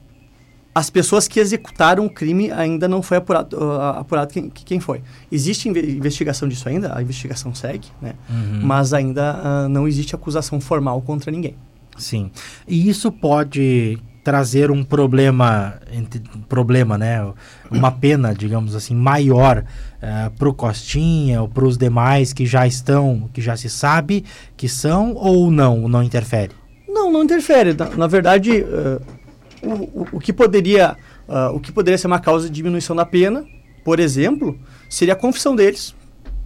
As 0.73 0.89
pessoas 0.89 1.27
que 1.27 1.39
executaram 1.39 2.05
o 2.05 2.09
crime 2.09 2.49
ainda 2.51 2.87
não 2.87 3.01
foi 3.01 3.17
apurado, 3.17 3.57
uh, 3.57 3.81
apurado 3.97 4.31
quem, 4.31 4.49
quem 4.49 4.79
foi. 4.79 5.01
Existe 5.29 5.67
investigação 5.67 6.47
disso 6.47 6.69
ainda, 6.69 6.95
a 6.95 7.01
investigação 7.01 7.53
segue, 7.53 7.87
né? 8.01 8.13
Uhum. 8.29 8.61
Mas 8.63 8.93
ainda 8.93 9.35
uh, 9.35 9.67
não 9.67 9.87
existe 9.87 10.15
acusação 10.15 10.61
formal 10.61 11.01
contra 11.01 11.31
ninguém. 11.31 11.55
Sim. 11.97 12.31
E 12.67 12.89
isso 12.89 13.11
pode 13.11 13.99
trazer 14.23 14.69
um 14.69 14.83
problema, 14.83 15.79
problema, 16.47 16.97
né? 16.97 17.33
Uma 17.71 17.91
pena, 17.91 18.33
digamos 18.33 18.75
assim, 18.75 18.93
maior 18.93 19.59
uh, 19.59 19.65
eh, 20.01 20.31
para 20.37 20.49
o 20.49 20.53
Costinha 20.53 21.41
ou 21.41 21.47
para 21.47 21.65
os 21.65 21.77
demais 21.77 22.33
que 22.33 22.45
já 22.45 22.67
estão, 22.67 23.29
que 23.33 23.41
já 23.41 23.55
se 23.55 23.69
sabe 23.69 24.25
que 24.55 24.67
são 24.67 25.13
ou 25.15 25.49
não, 25.49 25.87
não 25.87 26.03
interfere? 26.03 26.51
Não, 26.87 27.11
não 27.11 27.23
interfere. 27.23 27.73
Na, 27.73 27.89
na 27.89 28.07
verdade, 28.07 28.61
uh, 28.61 29.01
o, 29.63 30.01
o, 30.01 30.07
o, 30.13 30.19
que 30.19 30.33
poderia, 30.33 30.95
uh, 31.27 31.55
o 31.55 31.59
que 31.59 31.71
poderia 31.71 31.97
ser 31.97 32.07
uma 32.07 32.19
causa 32.19 32.47
de 32.47 32.53
diminuição 32.53 32.95
da 32.95 33.05
pena, 33.05 33.45
por 33.83 33.99
exemplo, 33.99 34.59
seria 34.89 35.13
a 35.13 35.17
confissão 35.17 35.55
deles, 35.55 35.95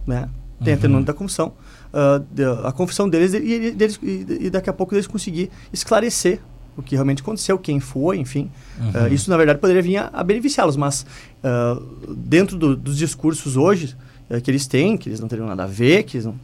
né? 0.06 0.28
Tem 0.62 0.74
uhum. 0.74 0.98
a 0.98 1.02
da 1.02 1.12
confissão 1.12 1.52
uh, 1.94 2.66
a 2.66 2.72
confissão 2.72 3.08
deles 3.08 3.32
e, 3.34 3.70
deles, 3.70 3.98
e, 4.02 4.50
daqui 4.50 4.68
a 4.68 4.72
pouco 4.72 4.94
eles 4.94 5.06
conseguir 5.06 5.50
esclarecer 5.72 6.40
o 6.76 6.82
que 6.82 6.96
realmente 6.96 7.22
aconteceu, 7.22 7.56
quem 7.56 7.78
foi, 7.78 8.18
enfim. 8.18 8.50
Uhum. 8.80 9.06
Uh, 9.06 9.14
isso, 9.14 9.30
na 9.30 9.36
verdade, 9.36 9.60
poderia 9.60 9.80
vir 9.80 9.96
a, 9.96 10.10
a 10.12 10.24
beneficiá-los, 10.24 10.76
mas 10.76 11.06
uh, 11.42 12.14
dentro 12.14 12.58
do, 12.58 12.74
dos 12.74 12.98
discursos 12.98 13.56
hoje 13.56 13.96
uh, 14.28 14.40
que 14.40 14.50
eles 14.50 14.66
têm, 14.66 14.96
que 14.96 15.08
eles 15.08 15.20
não 15.20 15.28
teriam 15.28 15.46
nada 15.46 15.64
a 15.64 15.68
ver, 15.68 16.02
que 16.02 16.16
eles 16.16 16.26
não, 16.26 16.34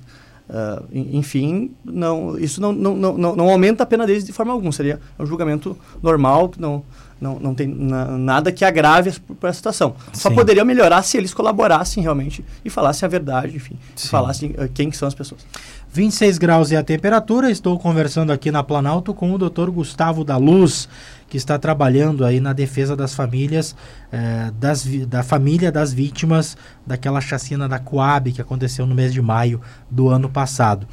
enfim, 0.92 1.70
não, 1.84 2.36
isso 2.38 2.60
não, 2.60 2.72
não, 2.72 2.96
não, 2.96 3.36
não 3.36 3.50
aumenta 3.50 3.84
a 3.84 3.86
pena 3.86 4.06
deles 4.06 4.24
de 4.24 4.32
forma 4.32 4.52
alguma. 4.52 4.72
Seria 4.72 4.98
um 5.18 5.24
julgamento 5.24 5.76
normal, 6.02 6.48
que 6.48 6.60
não, 6.60 6.82
não, 7.20 7.38
não 7.38 7.54
tem 7.54 7.68
na, 7.68 8.06
nada 8.18 8.50
que 8.50 8.64
agrave 8.64 9.10
essa 9.10 9.52
situação. 9.52 9.94
Sim. 10.12 10.20
Só 10.22 10.30
poderia 10.30 10.64
melhorar 10.64 11.02
se 11.02 11.16
eles 11.18 11.34
colaborassem 11.34 12.02
realmente 12.02 12.44
e 12.64 12.70
falassem 12.70 13.06
a 13.06 13.10
verdade, 13.10 13.54
enfim, 13.54 13.76
falassem 13.96 14.50
uh, 14.52 14.68
quem 14.72 14.90
são 14.90 15.06
as 15.06 15.14
pessoas. 15.14 15.46
26 15.92 16.38
graus 16.38 16.70
é 16.72 16.76
a 16.76 16.82
temperatura. 16.84 17.50
Estou 17.50 17.78
conversando 17.78 18.32
aqui 18.32 18.50
na 18.50 18.62
Planalto 18.62 19.12
com 19.12 19.32
o 19.32 19.38
Dr. 19.38 19.70
Gustavo 19.70 20.24
da 20.24 20.36
Luz, 20.36 20.88
que 21.30 21.36
está 21.36 21.56
trabalhando 21.58 22.24
aí 22.24 22.40
na 22.40 22.52
defesa 22.52 22.96
das 22.96 23.14
famílias, 23.14 23.76
eh, 24.10 24.50
das, 24.58 24.84
da 25.06 25.22
família 25.22 25.70
das 25.70 25.92
vítimas 25.92 26.56
daquela 26.84 27.20
chacina 27.20 27.68
da 27.68 27.78
Coab 27.78 28.32
que 28.32 28.40
aconteceu 28.42 28.84
no 28.84 28.96
mês 28.96 29.12
de 29.12 29.22
maio 29.22 29.60
do 29.88 30.08
ano 30.08 30.28
passado. 30.28 30.88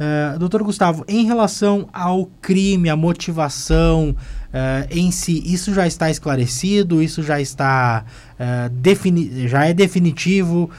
Uh, 0.00 0.38
doutor 0.38 0.62
Gustavo, 0.62 1.04
em 1.06 1.26
relação 1.26 1.88
ao 1.92 2.26
crime, 2.40 2.88
a 2.88 2.96
motivação 2.96 4.10
uh, 4.10 4.88
em 4.90 5.12
si, 5.12 5.42
isso 5.44 5.74
já 5.74 5.86
está 5.86 6.10
esclarecido? 6.10 7.02
Isso 7.02 7.22
já 7.22 7.38
está 7.38 8.04
uh, 8.40 9.48
já 9.48 9.66
é 9.66 9.74
definitivo 9.74 10.70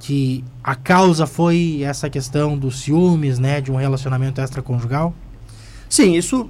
que 0.00 0.42
a 0.64 0.74
causa 0.74 1.26
foi 1.26 1.82
essa 1.84 2.08
questão 2.08 2.56
dos 2.56 2.80
ciúmes, 2.80 3.38
né, 3.38 3.60
de 3.60 3.70
um 3.70 3.76
relacionamento 3.76 4.40
extraconjugal? 4.40 5.14
Sim, 5.92 6.14
isso, 6.14 6.48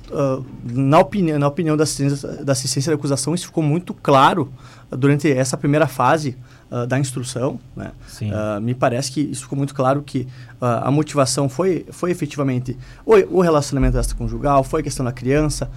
na, 0.63 1.01
opinião, 1.01 1.37
na 1.37 1.49
opinião 1.49 1.77
da 1.77 1.83
assistência, 1.83 2.29
da 2.45 2.53
assistência 2.53 2.93
da 2.93 2.95
acusação, 2.95 3.35
isso 3.35 3.47
ficou 3.47 3.61
muito 3.61 3.93
claro 3.93 4.53
durante 4.89 5.29
essa 5.29 5.57
primeira 5.57 5.89
fase 5.89 6.37
uh, 6.71 6.87
da 6.87 6.97
instrução. 6.97 7.59
Né? 7.75 7.91
Uh, 8.21 8.61
me 8.61 8.73
parece 8.73 9.11
que 9.11 9.21
isso 9.21 9.43
ficou 9.43 9.59
muito 9.59 9.75
claro 9.75 10.01
que 10.01 10.29
uh, 10.61 10.85
a 10.85 10.91
motivação 10.93 11.49
foi, 11.49 11.85
foi 11.91 12.13
efetivamente 12.13 12.77
o, 13.05 13.39
o 13.39 13.41
relacionamento 13.41 13.99
extraconjugal, 13.99 14.63
foi 14.63 14.81
a 14.81 14.85
questão 14.85 15.05
da 15.05 15.13
criança, 15.13 15.69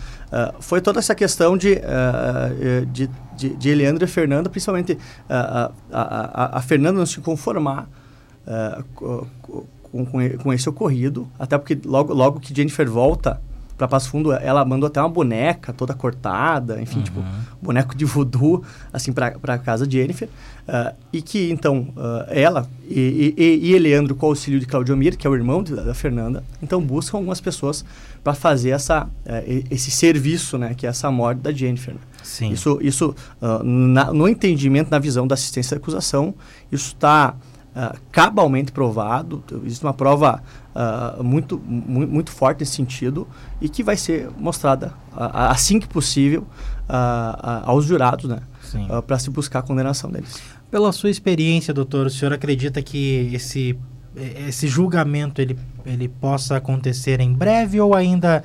foi 0.59 0.79
toda 0.79 0.99
essa 0.99 1.15
questão 1.15 1.57
de, 1.57 1.81
de, 2.91 3.09
de, 3.35 3.49
de, 3.55 3.69
Eleandro 3.69 4.03
e 4.03 4.07
Fernanda, 4.07 4.47
principalmente 4.47 4.95
a, 5.27 5.71
a, 5.91 6.57
a, 6.59 6.61
Fernanda 6.61 6.99
não 6.99 7.05
se 7.05 7.19
conformar 7.19 7.87
com, 8.93 9.25
com, 9.91 10.29
com 10.43 10.53
esse 10.53 10.69
ocorrido, 10.69 11.27
até 11.39 11.57
porque 11.57 11.79
logo, 11.83 12.13
logo 12.13 12.39
que 12.39 12.53
Jennifer 12.53 12.87
volta 12.87 13.41
para 13.77 13.87
Passo 13.87 14.09
Fundo, 14.09 14.31
ela 14.31 14.63
mandou 14.63 14.87
até 14.87 15.01
uma 15.01 15.09
boneca 15.09 15.73
toda 15.73 15.93
cortada, 15.93 16.81
enfim, 16.81 17.01
tipo, 17.01 17.19
uhum. 17.19 17.25
tipo, 17.25 17.57
boneco 17.61 17.95
de 17.95 18.05
voodoo, 18.05 18.63
assim, 18.91 19.11
para 19.11 19.57
casa 19.57 19.85
de 19.85 19.97
Jennifer. 19.97 20.29
Uh, 20.67 20.95
e 21.11 21.21
que, 21.21 21.51
então, 21.51 21.93
uh, 21.95 22.25
ela 22.27 22.67
e, 22.87 23.33
e, 23.37 23.69
e 23.69 23.75
Eleandro, 23.75 24.15
com 24.15 24.25
o 24.25 24.29
auxílio 24.29 24.59
de 24.59 24.65
Claudio 24.65 24.95
Mir, 24.95 25.17
que 25.17 25.27
é 25.27 25.29
o 25.29 25.35
irmão 25.35 25.61
de, 25.61 25.75
da 25.75 25.93
Fernanda, 25.93 26.43
então 26.61 26.81
buscam 26.81 27.17
algumas 27.17 27.39
pessoas 27.41 27.85
para 28.23 28.33
fazer 28.33 28.69
essa, 28.69 29.03
uh, 29.03 29.65
esse 29.69 29.91
serviço, 29.91 30.57
né, 30.57 30.73
que 30.73 30.87
é 30.87 30.89
essa 30.89 31.11
morte 31.11 31.39
da 31.39 31.51
Jennifer. 31.51 31.93
Né? 31.93 31.99
Sim. 32.23 32.51
Isso, 32.51 32.79
isso 32.81 33.15
na, 33.63 34.11
no 34.11 34.27
entendimento, 34.27 34.89
na 34.89 34.97
visão 34.97 35.27
da 35.27 35.35
assistência 35.35 35.75
à 35.75 35.77
acusação, 35.77 36.33
isso 36.71 36.87
está 36.87 37.35
uh, 37.75 37.97
cabalmente 38.11 38.71
provado, 38.71 39.43
existe 39.65 39.83
uma 39.83 39.93
prova 39.93 40.41
uh, 40.73 41.23
muito, 41.23 41.59
mu 41.59 42.07
muito 42.07 42.31
forte 42.31 42.59
nesse 42.61 42.73
sentido 42.73 43.27
e 43.59 43.67
que 43.67 43.83
vai 43.83 43.97
ser 43.97 44.29
mostrada 44.37 44.93
uh, 45.13 45.49
assim 45.49 45.79
que 45.79 45.87
possível 45.87 46.45
aos 47.65 47.85
jurados, 47.85 48.29
né? 48.29 48.41
para 49.07 49.17
se 49.17 49.31
buscar 49.31 49.59
a 49.59 49.61
condenação 49.63 50.11
deles. 50.11 50.39
Pela 50.69 50.91
sua 50.91 51.09
experiência, 51.09 51.73
doutor, 51.73 52.05
o 52.05 52.09
senhor 52.11 52.31
acredita 52.31 52.81
que 52.81 53.31
esse 53.33 53.77
esse 54.47 54.65
julgamento 54.65 55.41
ele, 55.41 55.59
ele 55.85 56.07
possa 56.07 56.55
acontecer 56.55 57.19
em 57.19 57.33
breve 57.33 57.81
ou 57.81 57.93
ainda 57.93 58.43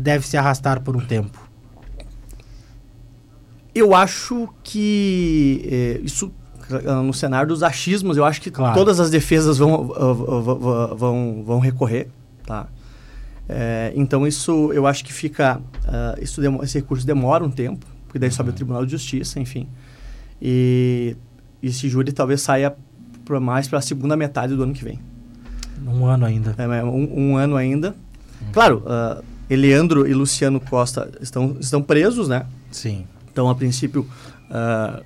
deve 0.00 0.26
se 0.26 0.36
arrastar 0.36 0.80
por 0.80 0.96
um 0.96 1.00
tempo? 1.00 1.38
Eu 3.74 3.94
acho 3.94 4.48
que 4.62 5.62
eh, 5.64 6.00
isso 6.04 6.30
no 7.02 7.12
cenário 7.12 7.48
dos 7.48 7.62
achismos, 7.62 8.16
eu 8.16 8.24
acho 8.24 8.40
que 8.40 8.50
claro. 8.50 8.74
todas 8.74 8.98
as 9.00 9.10
defesas 9.10 9.58
vão, 9.58 9.84
vão, 9.86 10.96
vão, 10.96 11.42
vão 11.44 11.58
recorrer, 11.58 12.08
tá? 12.46 12.66
É, 13.48 13.92
então 13.96 14.26
isso 14.26 14.72
eu 14.72 14.86
acho 14.86 15.04
que 15.04 15.12
fica 15.12 15.58
uh, 15.58 16.22
isso 16.22 16.40
esse 16.62 16.78
recurso 16.78 17.04
demora 17.04 17.44
um 17.44 17.50
tempo 17.50 17.84
porque 18.06 18.16
daí 18.18 18.30
uhum. 18.30 18.36
sobe 18.36 18.50
o 18.50 18.52
Tribunal 18.52 18.86
de 18.86 18.92
Justiça 18.92 19.40
enfim 19.40 19.68
e, 20.40 21.16
esse 21.60 21.88
júri 21.88 22.12
talvez 22.12 22.40
saia 22.40 22.74
para 23.24 23.40
mais 23.40 23.66
para 23.66 23.80
a 23.80 23.82
segunda 23.82 24.16
metade 24.16 24.54
do 24.54 24.62
ano 24.62 24.72
que 24.72 24.84
vem 24.84 25.00
um 25.84 26.06
ano 26.06 26.24
ainda 26.24 26.54
é, 26.56 26.84
um, 26.84 27.32
um 27.32 27.36
ano 27.36 27.56
ainda 27.56 27.88
uhum. 27.88 28.52
claro 28.52 28.84
uh, 28.86 29.22
Eleandro 29.50 30.06
e 30.06 30.14
Luciano 30.14 30.60
Costa 30.60 31.10
estão 31.20 31.56
estão 31.60 31.82
presos 31.82 32.28
né 32.28 32.46
sim 32.70 33.04
então 33.30 33.50
a 33.50 33.56
princípio 33.56 34.08
uh, 34.50 35.04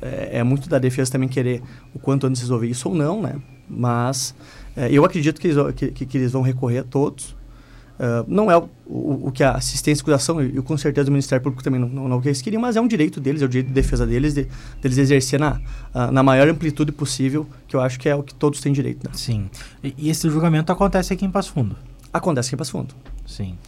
é, 0.00 0.38
é, 0.38 0.42
muito 0.42 0.68
da 0.68 0.78
defesa 0.78 1.12
também 1.12 1.28
querer 1.28 1.62
o 1.94 1.98
quanto 1.98 2.26
antes 2.26 2.40
resolver 2.40 2.66
isso 2.66 2.88
ou 2.88 2.94
não 2.94 3.22
né 3.22 3.36
mas 3.68 4.34
é, 4.76 4.90
eu 4.90 5.04
acredito 5.04 5.40
que 5.40 5.48
eles, 5.48 5.74
que, 5.74 6.06
que 6.06 6.18
eles 6.18 6.32
vão 6.32 6.42
recorrer 6.42 6.78
a 6.78 6.84
todos 6.84 7.36
Uh, 8.00 8.24
não 8.26 8.50
é 8.50 8.56
o, 8.56 8.66
o, 8.86 9.28
o, 9.28 9.30
que 9.30 9.44
a 9.44 9.52
assistência 9.52 10.00
e 10.00 10.04
cuidação, 10.04 10.42
e, 10.42 10.62
com 10.62 10.74
certeza 10.78 11.10
o 11.10 11.12
Ministério 11.12 11.42
Público 11.42 11.62
também 11.62 11.78
não, 11.78 11.86
não, 11.86 12.08
não 12.08 12.16
é 12.16 12.18
o 12.18 12.22
que 12.22 12.28
eles 12.28 12.40
queriam, 12.40 12.58
mas 12.58 12.74
é 12.74 12.80
um 12.80 12.88
direito 12.88 13.20
deles, 13.20 13.42
é 13.42 13.44
o 13.44 13.48
direito 13.48 13.66
de 13.66 13.74
defesa 13.74 14.06
deles, 14.06 14.32
de, 14.32 14.48
deles 14.80 14.96
exercer 14.96 15.38
na, 15.38 15.60
uh, 15.94 16.10
na 16.10 16.22
maior 16.22 16.48
amplitude 16.48 16.92
possível, 16.92 17.46
que 17.68 17.76
eu 17.76 17.80
acho 17.80 18.00
que 18.00 18.08
é 18.08 18.14
o 18.14 18.22
que 18.22 18.34
todos 18.34 18.58
têm 18.62 18.72
direito. 18.72 19.06
Né? 19.06 19.10
Sim. 19.12 19.50
E, 19.84 19.94
e, 19.98 20.08
esse 20.08 20.30
julgamento 20.30 20.72
acontece 20.72 21.12
aqui 21.12 21.26
em 21.26 21.30
Passo 21.30 21.52
Fundo? 21.52 21.76
Acontece 22.10 22.48
aqui 22.48 22.54
em 22.54 22.58
Passo 22.58 22.72
Fundo. 22.72 22.94
Sim. 23.26 23.58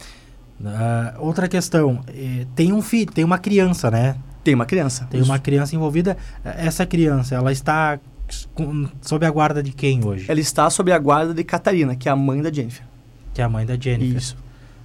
Uh, 0.59 1.19
outra 1.19 1.47
questão, 1.47 2.01
eh, 2.07 2.45
tem 2.55 2.71
um 2.71 2.81
filho, 2.81 3.11
tem 3.11 3.23
uma 3.23 3.37
criança, 3.37 3.91
né? 3.91 4.15
Tem 4.43 4.53
uma 4.53 4.65
criança. 4.65 5.07
Tem 5.09 5.19
isso. 5.19 5.29
uma 5.29 5.39
criança 5.39 5.75
envolvida. 5.75 6.17
Essa 6.43 6.85
criança, 6.85 7.35
ela 7.35 7.51
está 7.51 7.99
com, 8.53 8.87
sob 9.01 9.25
a 9.25 9.31
guarda 9.31 9.63
de 9.63 9.71
quem 9.71 10.05
hoje? 10.05 10.25
Ela 10.29 10.39
está 10.39 10.69
sob 10.69 10.91
a 10.91 10.99
guarda 10.99 11.33
de 11.33 11.43
Catarina, 11.43 11.95
que 11.95 12.07
é 12.07 12.11
a 12.11 12.15
mãe 12.15 12.41
da 12.41 12.51
Jennifer. 12.51 12.85
Que 13.33 13.41
é 13.41 13.43
a 13.45 13.49
mãe 13.49 13.65
da 13.65 13.75
Jennifer. 13.75 14.17
Isso. 14.17 14.37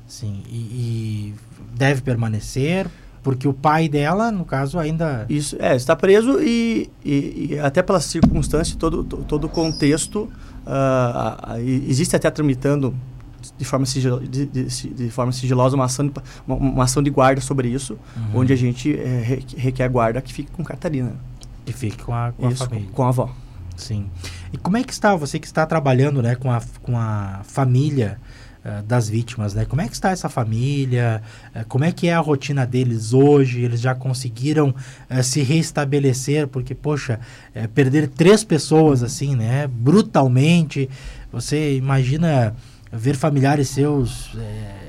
Sim, 0.07 0.43
e, 0.49 0.57
e, 0.57 1.35
deve 1.77 2.01
permanecer, 2.01 2.87
porque 3.23 3.47
o 3.47 3.53
pai 3.53 3.89
dela, 3.89 4.33
no 4.33 4.45
caso, 4.45 4.79
ainda... 4.79 5.27
Isso, 5.29 5.57
é, 5.61 5.77
está 5.77 5.95
preso 5.95 6.41
e, 6.41 6.91
e, 7.05 7.49
e 7.51 7.59
até 7.59 7.83
pela 7.83 8.01
circunstância, 8.01 8.75
todo, 8.79 9.05
todo 9.05 9.45
o 9.45 9.49
contexto, 9.51 10.31
uh, 10.67 11.59
existe 11.61 12.17
até 12.17 12.31
tramitando 12.31 12.95
de 13.57 13.65
forma, 13.65 13.87
sigil, 13.87 14.21
de, 14.21 14.47
de, 14.47 14.65
de, 14.65 15.11
forma 15.11 15.33
sigilosa 15.33 15.77
uma 15.77 15.85
ação, 15.85 16.07
de, 16.07 16.13
uma, 16.47 16.57
uma, 16.57 16.85
ação 16.85 17.03
de 17.03 17.11
guarda 17.11 17.41
sobre 17.41 17.69
isso, 17.69 17.99
uhum. 18.17 18.41
onde 18.41 18.53
a 18.53 18.57
gente 18.57 18.97
é, 18.99 19.41
requer 19.57 19.85
a 19.85 19.89
guarda 19.89 20.21
que 20.21 20.33
fique 20.33 20.51
com 20.51 20.65
Catarina. 20.65 21.15
Que 21.65 21.73
fique 21.73 22.03
com 22.03 22.15
a, 22.15 22.33
com 22.33 22.49
isso, 22.51 22.65
a 22.65 22.67
família. 22.67 22.89
Com 22.93 23.03
a 23.05 23.09
avó. 23.09 23.35
Sim. 23.77 24.07
E 24.53 24.59
como 24.59 24.77
é 24.77 24.83
que 24.83 24.93
está, 24.93 25.15
você 25.15 25.39
que 25.39 25.47
está 25.47 25.65
trabalhando 25.65 26.21
né, 26.21 26.35
com, 26.35 26.51
a, 26.51 26.61
com 26.83 26.99
a 26.99 27.41
família 27.45 28.19
uh, 28.65 28.83
das 28.83 29.09
vítimas, 29.09 29.55
né? 29.55 29.65
Como 29.65 29.81
é 29.81 29.87
que 29.87 29.95
está 29.95 30.11
essa 30.11 30.29
família? 30.29 31.23
Uh, 31.55 31.65
como 31.69 31.85
é 31.85 31.93
que 31.93 32.09
é 32.09 32.15
a 32.15 32.21
rotina 32.21 32.67
deles 32.67 33.13
hoje? 33.13 33.63
Eles 33.63 33.81
já 33.81 33.95
conseguiram 33.95 34.71
uh, 34.71 35.23
se 35.23 35.43
restabelecer? 35.43 36.49
Porque, 36.49 36.75
poxa, 36.75 37.21
perder 37.75 38.09
três 38.09 38.43
pessoas 38.43 39.03
assim, 39.03 39.37
né? 39.37 39.67
Brutalmente, 39.67 40.89
você 41.31 41.77
imagina 41.77 42.55
ver 42.93 43.17
familiares 43.17 43.69
seus 43.69 44.31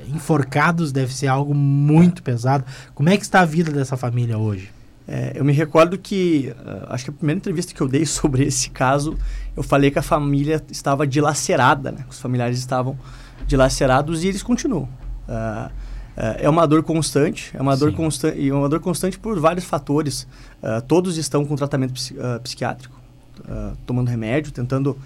enforcados 0.08 0.92
deve 0.92 1.14
ser 1.14 1.26
algo 1.26 1.54
muito 1.54 2.22
pesado. 2.22 2.64
Como 2.94 3.08
é 3.08 3.16
que 3.16 3.22
está 3.22 3.40
a 3.40 3.44
vida 3.44 3.70
dessa 3.70 3.96
família 3.96 4.38
hoje? 4.38 4.70
É, 5.12 5.32
eu 5.34 5.44
me 5.44 5.52
recordo 5.52 5.98
que, 5.98 6.54
uh, 6.56 6.86
acho 6.92 7.04
que 7.04 7.10
a 7.10 7.12
primeira 7.12 7.38
entrevista 7.38 7.74
que 7.74 7.80
eu 7.80 7.88
dei 7.88 8.06
sobre 8.06 8.44
esse 8.44 8.70
caso, 8.70 9.18
eu 9.56 9.62
falei 9.62 9.90
que 9.90 9.98
a 9.98 10.02
família 10.02 10.62
estava 10.70 11.04
dilacerada, 11.04 11.90
né? 11.90 12.04
Os 12.08 12.20
familiares 12.20 12.58
estavam 12.58 12.96
dilacerados 13.44 14.22
e 14.22 14.28
eles 14.28 14.40
continuam. 14.40 14.88
Uh, 15.28 15.66
uh, 15.66 15.70
é 16.38 16.48
uma 16.48 16.64
dor 16.64 16.84
constante, 16.84 17.50
é 17.54 17.60
uma 17.60 17.76
dor 17.76 17.92
constante 17.92 18.38
e 18.38 18.50
é 18.50 18.54
uma 18.54 18.68
dor 18.68 18.78
constante 18.78 19.18
por 19.18 19.38
vários 19.40 19.64
fatores. 19.64 20.28
todos 20.86 21.16
estão 21.16 21.44
com 21.44 21.56
tratamento 21.56 21.94
psi 21.94 22.14
psiquiátrico, 22.44 22.94
tomando 23.86 24.08
remédio, 24.08 24.52
tentando 24.52 24.96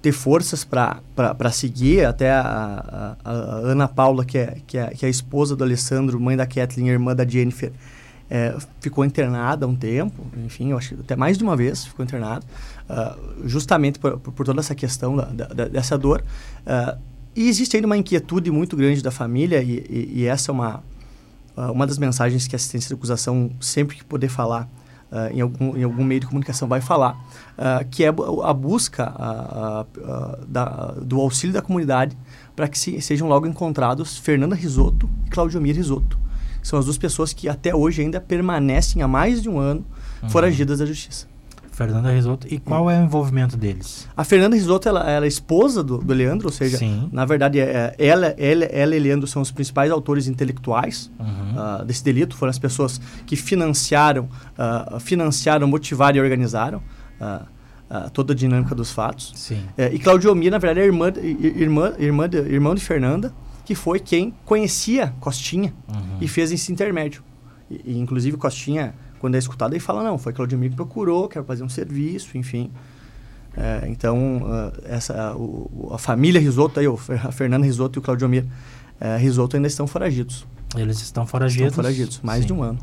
ter 0.00 0.12
forças 0.12 0.64
para 0.64 1.50
seguir. 1.52 2.04
Até 2.04 2.30
a, 2.30 3.16
a, 3.24 3.30
a, 3.30 3.32
Ana 3.64 3.88
Paula, 3.88 4.24
que 4.24 4.38
é, 4.38 4.56
que, 4.66 4.78
é, 4.78 4.88
que 4.88 5.04
é 5.04 5.08
a 5.08 5.10
esposa 5.10 5.54
do 5.54 5.64
Alessandro, 5.64 6.18
mãe 6.18 6.36
da 6.36 6.46
Kathleen, 6.46 6.88
irmã 6.88 7.14
da 7.14 7.26
Jennifer, 7.26 7.72
é, 8.30 8.56
ficou 8.80 9.04
internada 9.04 9.66
um 9.66 9.74
tempo, 9.74 10.24
enfim, 10.44 10.70
eu 10.70 10.78
acho 10.78 10.94
que 10.94 11.00
até 11.00 11.16
mais 11.16 11.36
de 11.36 11.42
uma 11.42 11.56
vez 11.56 11.84
ficou 11.84 12.04
internada, 12.04 12.46
uh, 12.88 13.48
justamente 13.48 13.98
por, 13.98 14.20
por, 14.20 14.46
toda 14.46 14.60
essa 14.60 14.72
questão 14.72 15.16
da, 15.16 15.24
da, 15.24 15.64
dessa 15.66 15.98
dor. 15.98 16.22
Uh, 16.60 16.96
e 17.34 17.48
existe 17.48 17.76
ainda 17.76 17.86
uma 17.86 17.96
inquietude 17.96 18.48
muito 18.52 18.76
grande 18.76 19.02
da 19.02 19.10
família, 19.10 19.60
e, 19.60 19.84
e, 19.90 20.12
e 20.20 20.26
essa 20.26 20.52
é 20.52 20.54
uma, 20.54 20.76
uh, 21.56 21.72
uma 21.72 21.88
das 21.88 21.98
mensagens 21.98 22.46
que 22.46 22.54
a 22.54 22.56
assistência 22.56 22.86
de 22.86 22.94
acusação, 22.94 23.50
sempre 23.60 23.96
que 23.96 24.04
poder 24.04 24.28
falar, 24.28 24.68
em, 25.32 25.40
algum, 25.40 25.76
em 25.76 25.82
algum 25.82 26.04
meio 26.04 26.20
de 26.20 26.26
comunicação, 26.26 26.68
vai 26.68 26.80
falar, 26.80 27.18
que 27.90 28.04
é 28.04 28.08
a 28.08 28.52
busca 28.52 29.12
da, 30.46 30.94
do 31.02 31.20
auxílio 31.20 31.52
da 31.52 31.62
comunidade 31.62 32.16
para 32.54 32.68
que 32.68 32.78
se, 32.78 33.00
sejam 33.00 33.28
logo 33.28 33.46
encontrados 33.46 34.18
Fernanda 34.18 34.54
Risotto 34.54 35.08
e 35.26 35.30
Claudiomir 35.30 35.74
Risotto 35.74 36.18
são 36.62 36.78
as 36.78 36.84
duas 36.84 36.98
pessoas 36.98 37.32
que 37.32 37.48
até 37.48 37.74
hoje 37.74 38.02
ainda 38.02 38.20
permanecem 38.20 39.02
há 39.02 39.08
mais 39.08 39.42
de 39.42 39.48
um 39.48 39.58
ano 39.58 39.84
uhum. 40.22 40.30
foragidas 40.30 40.78
da 40.78 40.86
justiça. 40.86 41.26
Fernanda 41.70 42.12
Risotto. 42.12 42.46
E 42.50 42.58
qual 42.58 42.90
é 42.90 42.98
o 42.98 43.04
envolvimento 43.04 43.56
deles? 43.56 44.08
A 44.16 44.24
Fernanda 44.24 44.54
Risotto, 44.56 44.88
ela, 44.88 45.08
ela 45.10 45.24
é 45.24 45.28
esposa 45.28 45.82
do, 45.82 45.98
do 45.98 46.12
Leandro, 46.12 46.48
ou 46.48 46.52
seja, 46.52 46.76
Sim. 46.78 47.08
na 47.12 47.24
verdade, 47.24 47.58
é, 47.58 47.94
é 47.96 48.06
ela, 48.06 48.34
ela, 48.38 48.64
ela 48.64 48.96
e 48.96 48.98
Leandro 48.98 49.26
são 49.26 49.40
os 49.40 49.50
principais 49.50 49.90
autores 49.90 50.26
intelectuais 50.26 51.10
uhum. 51.18 51.26
uh, 51.26 51.84
desse 51.84 52.04
delito. 52.04 52.36
Foram 52.36 52.50
as 52.50 52.58
pessoas 52.58 53.00
que 53.26 53.36
financiaram, 53.36 54.28
uh, 54.58 55.00
financiaram, 55.00 55.66
motivaram 55.66 56.18
e 56.18 56.20
organizaram 56.20 56.82
uh, 57.20 57.46
toda 58.12 58.32
a 58.32 58.36
dinâmica 58.36 58.74
dos 58.74 58.92
fatos. 58.92 59.32
Sim. 59.34 59.62
É, 59.76 59.92
e 59.92 59.98
Claudio 59.98 60.34
Mir, 60.34 60.50
na 60.50 60.58
verdade, 60.58 60.80
é 60.80 60.84
irmã, 60.86 61.12
irmã, 61.16 61.92
irmã, 61.98 62.28
de, 62.28 62.38
irmão 62.38 62.74
de 62.74 62.80
Fernanda 62.80 63.32
que 63.70 63.74
foi 63.76 64.00
quem 64.00 64.34
conhecia 64.44 65.14
Costinha 65.20 65.72
uhum. 65.88 66.18
e 66.20 66.26
fez 66.26 66.50
esse 66.50 66.72
intermédio. 66.72 67.22
E, 67.70 67.92
e, 67.92 67.98
inclusive, 68.00 68.36
Costinha, 68.36 68.96
quando 69.20 69.34
é 69.34 69.38
escutado, 69.38 69.72
ele 69.72 69.80
fala, 69.80 70.02
não, 70.02 70.18
foi 70.18 70.32
Claudio 70.32 70.58
que 70.58 70.70
procurou, 70.70 71.28
quer 71.28 71.44
fazer 71.44 71.62
um 71.62 71.68
serviço, 71.68 72.36
enfim. 72.36 72.70
É, 73.56 73.84
então, 73.88 74.38
uh, 74.38 74.72
essa, 74.84 75.34
uh, 75.36 75.92
a 75.92 75.98
família 75.98 76.40
Risoto, 76.40 76.80
aí, 76.80 76.86
a 76.86 77.30
Fernanda 77.30 77.66
Risoto 77.66 77.98
e 77.98 78.00
o 78.00 78.02
Claudio 78.02 78.28
Mir 78.28 78.44
uh, 78.44 79.18
Risoto 79.18 79.56
ainda 79.56 79.68
estão 79.68 79.86
foragidos. 79.86 80.46
Eles 80.76 81.00
estão 81.02 81.26
foragidos? 81.26 81.68
Estão 81.68 81.84
foragidos, 81.84 82.20
mais 82.22 82.40
Sim. 82.40 82.46
de 82.46 82.52
um 82.52 82.62
ano. 82.62 82.78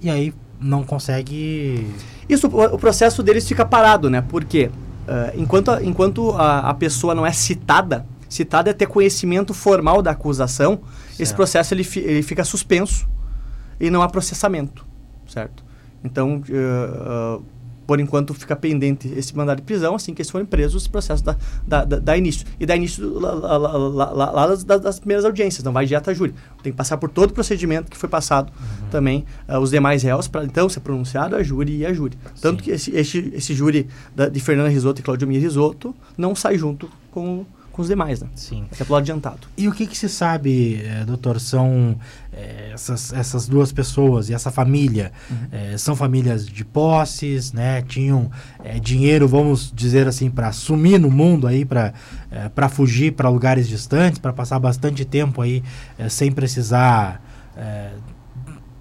E 0.00 0.10
aí, 0.10 0.34
não 0.60 0.82
consegue... 0.82 1.86
Isso, 2.28 2.48
o, 2.48 2.74
o 2.74 2.78
processo 2.78 3.22
deles 3.22 3.46
fica 3.46 3.64
parado, 3.64 4.10
né? 4.10 4.20
Porque 4.20 4.66
uh, 4.66 5.40
enquanto, 5.40 5.70
a, 5.70 5.82
enquanto 5.82 6.32
a, 6.32 6.70
a 6.70 6.74
pessoa 6.74 7.14
não 7.14 7.24
é 7.24 7.32
citada 7.32 8.04
citado 8.28 8.68
é 8.68 8.74
ter 8.74 8.86
conhecimento 8.86 9.54
formal 9.54 10.02
da 10.02 10.10
acusação, 10.10 10.80
certo. 11.06 11.20
esse 11.20 11.34
processo 11.34 11.72
ele, 11.72 11.88
ele 11.96 12.22
fica 12.22 12.44
suspenso 12.44 13.08
e 13.80 13.88
não 13.90 14.02
há 14.02 14.08
processamento, 14.08 14.84
certo? 15.26 15.64
Então, 16.02 16.42
uh, 16.48 17.38
uh, 17.38 17.44
por 17.88 17.98
enquanto 17.98 18.34
fica 18.34 18.54
pendente 18.54 19.08
esse 19.16 19.34
mandado 19.34 19.56
de 19.56 19.62
prisão, 19.62 19.94
assim 19.94 20.12
que 20.12 20.20
eles 20.20 20.30
forem 20.30 20.46
presos, 20.46 20.82
esse 20.82 20.90
processo 20.90 21.24
dá, 21.24 21.36
dá, 21.66 21.84
dá, 21.86 21.98
dá 21.98 22.16
início. 22.18 22.46
E 22.60 22.66
dá 22.66 22.76
início 22.76 23.18
lá, 23.18 23.32
lá, 23.32 23.56
lá, 23.56 24.30
lá 24.30 24.46
das, 24.46 24.62
das, 24.62 24.98
primeiras 24.98 25.24
audiências, 25.24 25.64
não 25.64 25.72
vai 25.72 25.86
direto 25.86 26.10
à 26.10 26.12
júri. 26.12 26.34
Tem 26.62 26.70
que 26.70 26.76
passar 26.76 26.98
por 26.98 27.08
todo 27.08 27.30
o 27.30 27.32
procedimento 27.32 27.90
que 27.90 27.96
foi 27.96 28.08
passado 28.08 28.52
uhum. 28.52 28.88
também, 28.90 29.24
uh, 29.48 29.58
os 29.58 29.70
demais 29.70 30.02
réus, 30.02 30.28
para 30.28 30.44
então 30.44 30.68
ser 30.68 30.80
pronunciado 30.80 31.34
a 31.34 31.42
júri 31.42 31.78
e 31.78 31.86
a 31.86 31.92
júri. 31.94 32.18
Tanto 32.42 32.58
Sim. 32.58 32.64
que 32.64 32.70
esse, 32.72 32.94
esse, 32.94 33.32
esse 33.34 33.54
júri 33.54 33.88
da, 34.14 34.28
de 34.28 34.38
Fernando 34.38 34.68
Risotto 34.68 34.98
e 34.98 35.02
Claudio 35.02 35.26
Mir 35.26 35.38
Risotto 35.38 35.96
não 36.16 36.34
sai 36.34 36.58
junto 36.58 36.90
com 37.10 37.46
com 37.78 37.82
os 37.82 37.88
demais, 37.88 38.20
né? 38.20 38.26
Sim. 38.34 38.66
Até 38.72 38.84
pelo 38.84 38.96
adiantado. 38.96 39.46
E 39.56 39.68
o 39.68 39.72
que, 39.72 39.86
que 39.86 39.96
se 39.96 40.08
sabe, 40.08 40.82
é, 40.82 41.04
doutor, 41.04 41.38
são 41.38 41.96
é, 42.32 42.72
essas, 42.74 43.12
essas 43.12 43.46
duas 43.46 43.70
pessoas 43.70 44.28
e 44.28 44.34
essa 44.34 44.50
família? 44.50 45.12
Uhum. 45.30 45.36
É, 45.52 45.78
são 45.78 45.94
famílias 45.94 46.44
de 46.44 46.64
posses, 46.64 47.52
né? 47.52 47.80
Tinham 47.82 48.32
dinheiro, 48.82 49.28
vamos 49.28 49.72
dizer 49.72 50.08
assim, 50.08 50.28
para 50.28 50.50
sumir 50.50 50.98
no 50.98 51.08
mundo 51.08 51.46
aí, 51.46 51.64
para 51.64 51.94
para 52.54 52.68
fugir 52.68 53.12
para 53.12 53.28
lugares 53.28 53.68
distantes, 53.68 54.18
para 54.18 54.32
passar 54.32 54.58
bastante 54.58 55.04
tempo 55.04 55.40
aí 55.40 55.62
sem 56.10 56.30
precisar 56.30 57.22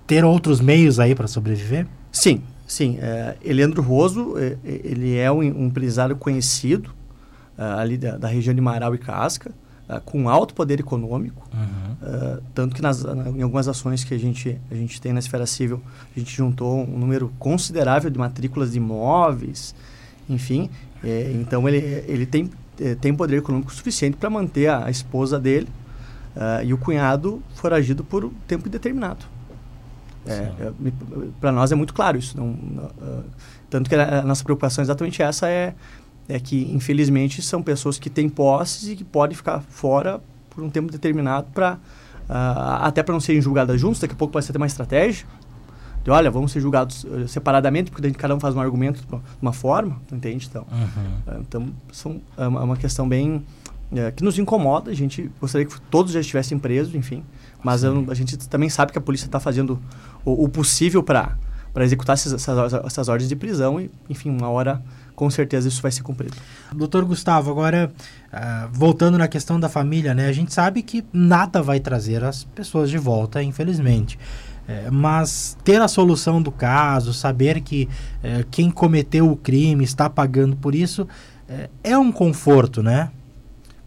ter 0.06 0.26
outros 0.26 0.60
meios 0.60 1.00
aí 1.00 1.16
para 1.16 1.28
sobreviver? 1.28 1.88
Sim, 2.12 2.42
sim. 2.66 2.98
É, 3.00 3.36
Eliandro 3.44 3.82
Roso, 3.82 4.38
é, 4.38 4.58
é, 4.66 4.82
ele 4.84 5.16
é 5.16 5.32
um, 5.32 5.40
um 5.40 5.68
empresário 5.68 6.16
conhecido 6.16 6.97
uh, 7.58 7.80
ali 7.80 7.98
da, 7.98 8.18
da, 8.18 8.28
região 8.28 8.54
de 8.54 8.62
Marau 8.62 8.94
e 8.94 8.98
Casca, 8.98 9.52
uh, 9.90 10.02
com 10.02 10.30
alto 10.30 10.54
poder 10.54 10.80
econômico, 10.80 11.48
uhum. 11.54 12.38
uh, 12.38 12.44
tanto 12.54 12.76
que 12.76 12.82
nas, 12.82 13.04
em 13.04 13.42
algumas 13.42 13.68
ações 13.68 14.04
que 14.04 14.14
a 14.14 14.18
gente, 14.18 14.60
a 14.70 14.76
gente 14.76 15.02
tem 15.02 15.14
na 15.14 15.20
esfera 15.20 15.46
civil, 15.46 15.82
a 16.16 16.20
gente 16.20 16.36
juntou 16.36 16.84
um 16.84 16.98
número 16.98 17.32
considerável 17.40 18.10
de 18.10 18.18
matrículas 18.18 18.72
de 18.72 18.78
imóveis, 18.78 19.74
enfim. 20.30 20.70
É, 21.04 21.32
então, 21.36 21.68
ele, 21.68 21.78
ele 22.08 22.26
tem, 22.26 22.50
tem 23.00 23.14
poder 23.14 23.38
econômico 23.38 23.74
suficiente 23.74 24.18
para 24.18 24.30
manter 24.30 24.68
a, 24.68 24.86
a, 24.86 24.90
esposa 24.90 25.40
dele 25.40 25.68
e 26.64 26.74
o 26.74 26.78
cunhado 26.78 27.42
foragido 27.56 28.04
por 28.04 28.32
tempo 28.48 28.68
indeterminado. 28.68 29.26
É, 30.28 30.52
é 30.60 30.72
para 31.40 31.52
nós 31.52 31.72
é 31.72 31.76
muito 31.76 31.94
claro 31.94 32.18
isso. 32.18 32.38
Não, 32.38 32.52
uh, 32.52 33.24
tanto 33.70 33.90
que 33.90 33.96
a, 33.96 34.20
a, 34.20 34.22
nossa 34.24 34.44
preocupação 34.44 34.82
é 34.82 34.84
exatamente 34.84 35.22
essa 35.22 35.48
é, 35.48 35.74
é 36.30 36.40
que, 36.40 36.70
infelizmente, 36.74 37.42
são 37.42 37.64
pessoas 37.64 37.98
que 37.98 38.10
têm 38.10 38.28
posses 38.28 38.90
e 38.90 38.96
que 38.96 39.04
podem 39.04 39.36
ficar 39.36 39.62
fora 39.62 40.22
por 40.50 40.64
um 40.64 40.70
tempo 40.70 40.92
determinado 40.92 41.48
para 41.54 41.76
uh, 42.30 42.82
até 42.82 43.02
para 43.02 43.14
não 43.14 43.20
serem 43.20 43.42
julgadas 43.42 43.80
juntas. 43.80 44.00
Daqui 44.00 44.14
a 44.14 44.18
pouco 44.18 44.34
pode 44.34 44.46
ser 44.46 44.52
até 44.52 44.58
uma 44.58 44.68
estratégia. 44.68 45.26
De, 46.04 46.12
olha, 46.12 46.30
vamos 46.30 46.52
ser 46.52 46.60
julgados 46.60 47.04
uh, 47.04 47.28
separadamente, 47.28 47.92
porque 47.92 48.12
cada 48.12 48.36
um 48.36 48.40
faz 48.40 48.56
um 48.56 48.60
argumento 48.60 49.00
de 49.00 49.22
uma 49.42 49.54
forma, 49.54 50.00
entende? 50.12 50.48
Então, 50.50 50.66
uhum. 50.72 51.42
então 51.42 51.70
são, 51.92 52.22
é 52.38 52.48
uma, 52.48 52.62
é 52.62 52.64
uma 52.64 52.78
questão 52.78 53.08
bem... 53.08 53.44
que 54.16 54.24
nos 54.24 54.38
incomoda. 54.38 54.92
A 54.92 54.96
gente 54.96 55.32
gostaria 55.40 55.66
que 55.66 55.80
todos 55.90 56.12
já 56.12 56.20
estivessem 56.20 56.60
presos, 56.60 56.94
enfim. 56.94 57.24
Mas 57.64 57.84
eu, 57.84 58.06
a 58.10 58.14
gente 58.14 58.38
também 58.50 58.70
sabe 58.70 58.92
que 58.92 58.98
a 58.98 59.02
polícia 59.02 59.26
está 59.26 59.40
fazendo 59.40 59.80
o, 60.26 60.46
o 60.46 60.50
possível 60.50 61.02
para 61.04 61.38
executar 61.80 62.14
essas, 62.14 62.34
essas, 62.34 62.74
essas, 62.74 63.08
ordens 63.08 63.30
de 63.30 63.36
prisão 63.36 63.80
e, 63.80 63.90
enfim, 64.10 64.30
uma 64.30 64.50
hora 64.50 64.82
com 65.18 65.32
certeza 65.32 65.68
isso 65.68 65.82
vai 65.82 65.92
ser 65.92 66.04
cumprido. 66.04 66.38
Doutor 66.72 67.04
Gustavo, 67.04 67.50
agora 67.50 67.92
uh, 68.32 68.70
voltando 68.72 69.18
na 69.18 69.28
questão 69.28 69.60
da 69.60 69.68
família, 69.68 70.14
né? 70.14 70.28
A 70.28 70.32
gente 70.32 70.54
sabe 70.54 70.84
que 70.84 71.04
nada 71.12 71.60
vai 71.60 71.80
trazer 71.80 72.24
as 72.24 72.44
pessoas 72.44 72.88
de 72.88 73.00
volta, 73.00 73.42
infelizmente. 73.42 74.20
É, 74.68 74.92
mas 74.92 75.58
ter 75.64 75.82
a 75.82 75.88
solução 75.88 76.40
do 76.40 76.52
caso, 76.52 77.14
saber 77.14 77.62
que 77.62 77.90
é, 78.22 78.46
quem 78.52 78.70
cometeu 78.70 79.32
o 79.32 79.36
crime 79.36 79.84
está 79.84 80.08
pagando 80.08 80.56
por 80.56 80.76
isso, 80.76 81.08
é, 81.50 81.70
é 81.84 81.98
um 81.98 82.12
conforto, 82.12 82.84
né? 82.84 83.10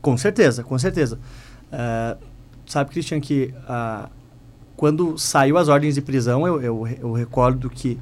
Com 0.03 0.17
certeza, 0.17 0.65
com 0.65 0.77
certeza. 0.81 1.21
Uh, 1.71 2.19
sabe, 2.67 2.91
Christian, 2.91 3.21
que 3.21 3.55
uh, 3.69 4.11
quando 4.75 5.17
saiu 5.17 5.59
as 5.59 5.69
ordens 5.69 5.95
de 5.95 6.01
prisão, 6.01 6.45
eu, 6.45 6.61
eu, 6.61 6.89
eu 7.01 7.13
recordo 7.13 7.71
que 7.71 8.01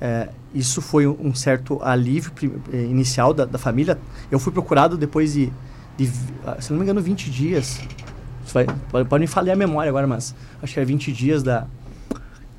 é, 0.00 0.28
isso 0.54 0.80
foi 0.80 1.06
um 1.06 1.34
certo 1.34 1.82
alívio 1.82 2.32
eh, 2.72 2.82
inicial 2.84 3.34
da, 3.34 3.44
da, 3.44 3.58
família. 3.58 3.98
Eu 4.30 4.38
fui 4.38 4.52
procurado 4.52 4.96
depois 4.96 5.32
de, 5.32 5.52
de, 5.96 6.10
ah, 6.46 6.60
se 6.60 6.70
não 6.70 6.78
me 6.78 6.84
engano, 6.84 7.02
20 7.02 7.30
dias. 7.30 7.80
Pode, 8.90 9.08
pode 9.08 9.20
me 9.20 9.26
falhar 9.26 9.54
a 9.54 9.58
memória 9.58 9.88
agora, 9.88 10.06
mas 10.06 10.34
acho 10.62 10.72
que 10.72 10.78
era 10.78 10.86
20 10.86 11.12
dias 11.12 11.42
da, 11.42 11.66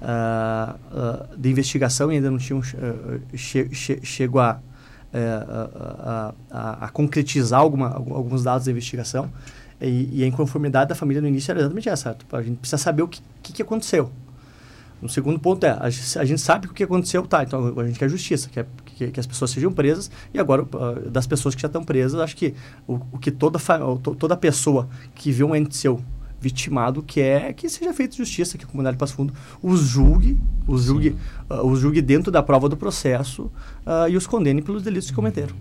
uh, 0.01 1.33
uh, 1.33 1.37
de 1.37 1.49
investigação 1.49 2.11
e 2.11 2.15
ainda 2.15 2.29
não 2.29 2.37
tinham 2.37 2.59
uh, 2.59 3.37
che, 3.37 3.69
che, 3.69 3.99
chego 4.03 4.39
a, 4.39 4.59
a, 5.13 6.33
a, 6.51 6.85
a, 6.85 6.89
concretizar 6.89 7.61
alguma, 7.61 7.93
alguns 7.93 8.43
dados 8.43 8.65
da 8.65 8.71
investigação. 8.71 9.31
E, 9.79 10.09
e, 10.19 10.23
a 10.23 10.27
inconformidade 10.27 10.89
da 10.89 10.95
família 10.95 11.21
no 11.21 11.27
início 11.27 11.51
era 11.51 11.59
exatamente 11.59 11.89
essa. 11.89 12.13
Tipo, 12.13 12.35
a 12.35 12.41
gente 12.41 12.57
precisa 12.57 12.77
saber 12.77 13.03
o 13.03 13.07
que, 13.07 13.21
que, 13.43 13.53
que 13.53 13.61
aconteceu. 13.61 14.11
O 15.01 15.09
segundo 15.09 15.39
ponto 15.39 15.65
é, 15.65 15.69
a, 15.69 15.85
a, 15.85 16.25
gente 16.25 16.41
sabe 16.41 16.67
que 16.67 16.71
o 16.71 16.75
que 16.75 16.83
aconteceu, 16.83 17.21
tá, 17.27 17.43
então 17.43 17.73
a 17.77 17.85
gente 17.85 17.99
quer 17.99 18.09
justiça, 18.09 18.49
quer 18.49 18.65
que, 18.85 19.11
que 19.11 19.19
as 19.19 19.27
pessoas 19.27 19.51
sejam 19.51 19.71
presas, 19.71 20.09
e 20.33 20.39
agora, 20.39 20.63
uh, 20.63 21.09
das 21.09 21.27
pessoas 21.27 21.53
que 21.53 21.61
já 21.61 21.67
estão 21.67 21.83
presas, 21.83 22.19
acho 22.19 22.35
que 22.35 22.53
o, 22.87 22.99
o 23.11 23.19
que 23.19 23.29
toda, 23.29 23.59
toda 24.17 24.37
pessoa 24.37 24.87
que 25.13 25.31
vê 25.31 25.43
um 25.43 25.55
ente 25.55 25.75
seu 25.75 26.01
vitimado 26.39 27.01
quer 27.01 27.53
que 27.53 27.67
seja 27.67 27.93
feita 27.93 28.15
justiça, 28.15 28.57
que 28.57 28.63
a 28.63 28.67
comunidade 28.67 28.97
Passo 28.97 29.15
Fundo 29.15 29.33
os 29.61 29.81
julgue, 29.81 30.39
os 30.67 30.83
julgue, 30.83 31.15
uh, 31.49 31.65
os 31.65 31.79
julgue 31.79 32.01
dentro 32.01 32.31
da 32.31 32.41
prova 32.41 32.69
do 32.69 32.77
processo 32.77 33.51
uh, 33.85 34.07
e 34.09 34.15
os 34.15 34.25
condene 34.25 34.61
pelos 34.61 34.83
delitos 34.83 35.09
que 35.09 35.15
cometeram. 35.15 35.55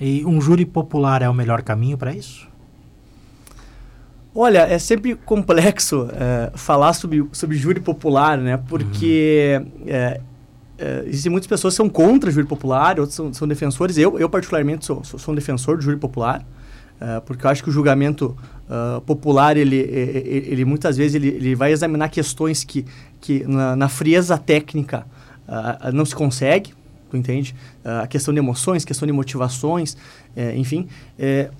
E 0.00 0.24
um 0.24 0.40
júri 0.40 0.64
popular 0.64 1.22
é 1.22 1.28
o 1.28 1.34
melhor 1.34 1.62
caminho 1.62 1.98
para 1.98 2.14
isso? 2.14 2.47
Olha, 4.40 4.60
é 4.60 4.78
sempre 4.78 5.16
complexo 5.16 6.08
é, 6.12 6.52
falar 6.54 6.92
sobre, 6.92 7.26
sobre 7.32 7.56
júri 7.56 7.80
popular, 7.80 8.38
né? 8.38 8.56
Porque 8.56 9.60
uhum. 9.60 9.82
é, 9.88 10.20
é, 10.78 11.02
existem 11.06 11.32
muitas 11.32 11.48
pessoas 11.48 11.74
que 11.74 11.78
são 11.78 11.88
contra 11.88 12.30
o 12.30 12.32
júri 12.32 12.46
popular, 12.46 13.00
outros 13.00 13.16
são, 13.16 13.34
são 13.34 13.48
defensores. 13.48 13.98
Eu, 13.98 14.16
eu 14.16 14.30
particularmente, 14.30 14.86
sou, 14.86 15.02
sou, 15.02 15.18
sou, 15.18 15.32
um 15.32 15.34
defensor 15.34 15.76
do 15.76 15.82
júri 15.82 15.96
popular, 15.96 16.46
porque 17.26 17.46
eu 17.46 17.50
acho 17.50 17.64
que 17.64 17.68
o 17.68 17.72
julgamento 17.72 18.36
uh, 18.68 19.00
popular, 19.00 19.56
ele, 19.56 19.76
ele, 19.76 20.44
ele, 20.50 20.64
muitas 20.64 20.96
vezes, 20.96 21.16
ele, 21.16 21.28
ele 21.28 21.54
vai 21.56 21.72
examinar 21.72 22.08
questões 22.08 22.62
que, 22.62 22.84
que 23.20 23.44
na, 23.44 23.74
na 23.74 23.88
frieza 23.88 24.38
técnica 24.38 25.04
uh, 25.48 25.92
não 25.92 26.04
se 26.04 26.14
consegue, 26.14 26.74
tu 27.10 27.16
entende? 27.16 27.56
Uh, 27.84 28.02
a 28.02 28.06
questão 28.06 28.32
de 28.32 28.38
emoções, 28.38 28.84
questão 28.84 29.06
de 29.06 29.12
motivações, 29.12 29.96
é, 30.36 30.56
enfim... 30.56 30.86
É, 31.18 31.50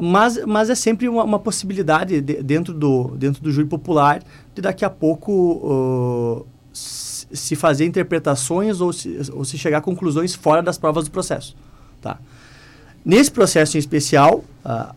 mas, 0.00 0.42
mas 0.46 0.70
é 0.70 0.74
sempre 0.74 1.08
uma, 1.08 1.22
uma 1.22 1.38
possibilidade 1.38 2.22
de, 2.22 2.42
dentro, 2.42 2.72
do, 2.72 3.14
dentro 3.16 3.42
do 3.42 3.52
júri 3.52 3.68
popular 3.68 4.22
de 4.54 4.62
daqui 4.62 4.82
a 4.82 4.88
pouco 4.88 6.42
uh, 6.42 6.46
se 6.72 7.54
fazer 7.54 7.84
interpretações 7.84 8.80
ou 8.80 8.92
se, 8.92 9.20
ou 9.32 9.44
se 9.44 9.58
chegar 9.58 9.78
a 9.78 9.80
conclusões 9.80 10.34
fora 10.34 10.62
das 10.62 10.78
provas 10.78 11.04
do 11.04 11.10
processo. 11.10 11.54
Tá? 12.00 12.18
Nesse 13.04 13.30
processo 13.30 13.76
em 13.76 13.80
especial, 13.80 14.42
uh, 14.64 14.94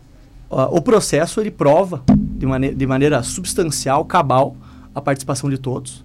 uh, 0.50 0.74
o 0.74 0.80
processo 0.80 1.40
ele 1.40 1.50
prova 1.50 2.02
de, 2.16 2.46
mane 2.46 2.74
de 2.74 2.86
maneira 2.86 3.22
substancial, 3.22 4.04
cabal, 4.04 4.56
a 4.94 5.00
participação 5.00 5.50
de 5.50 5.58
todos. 5.58 6.04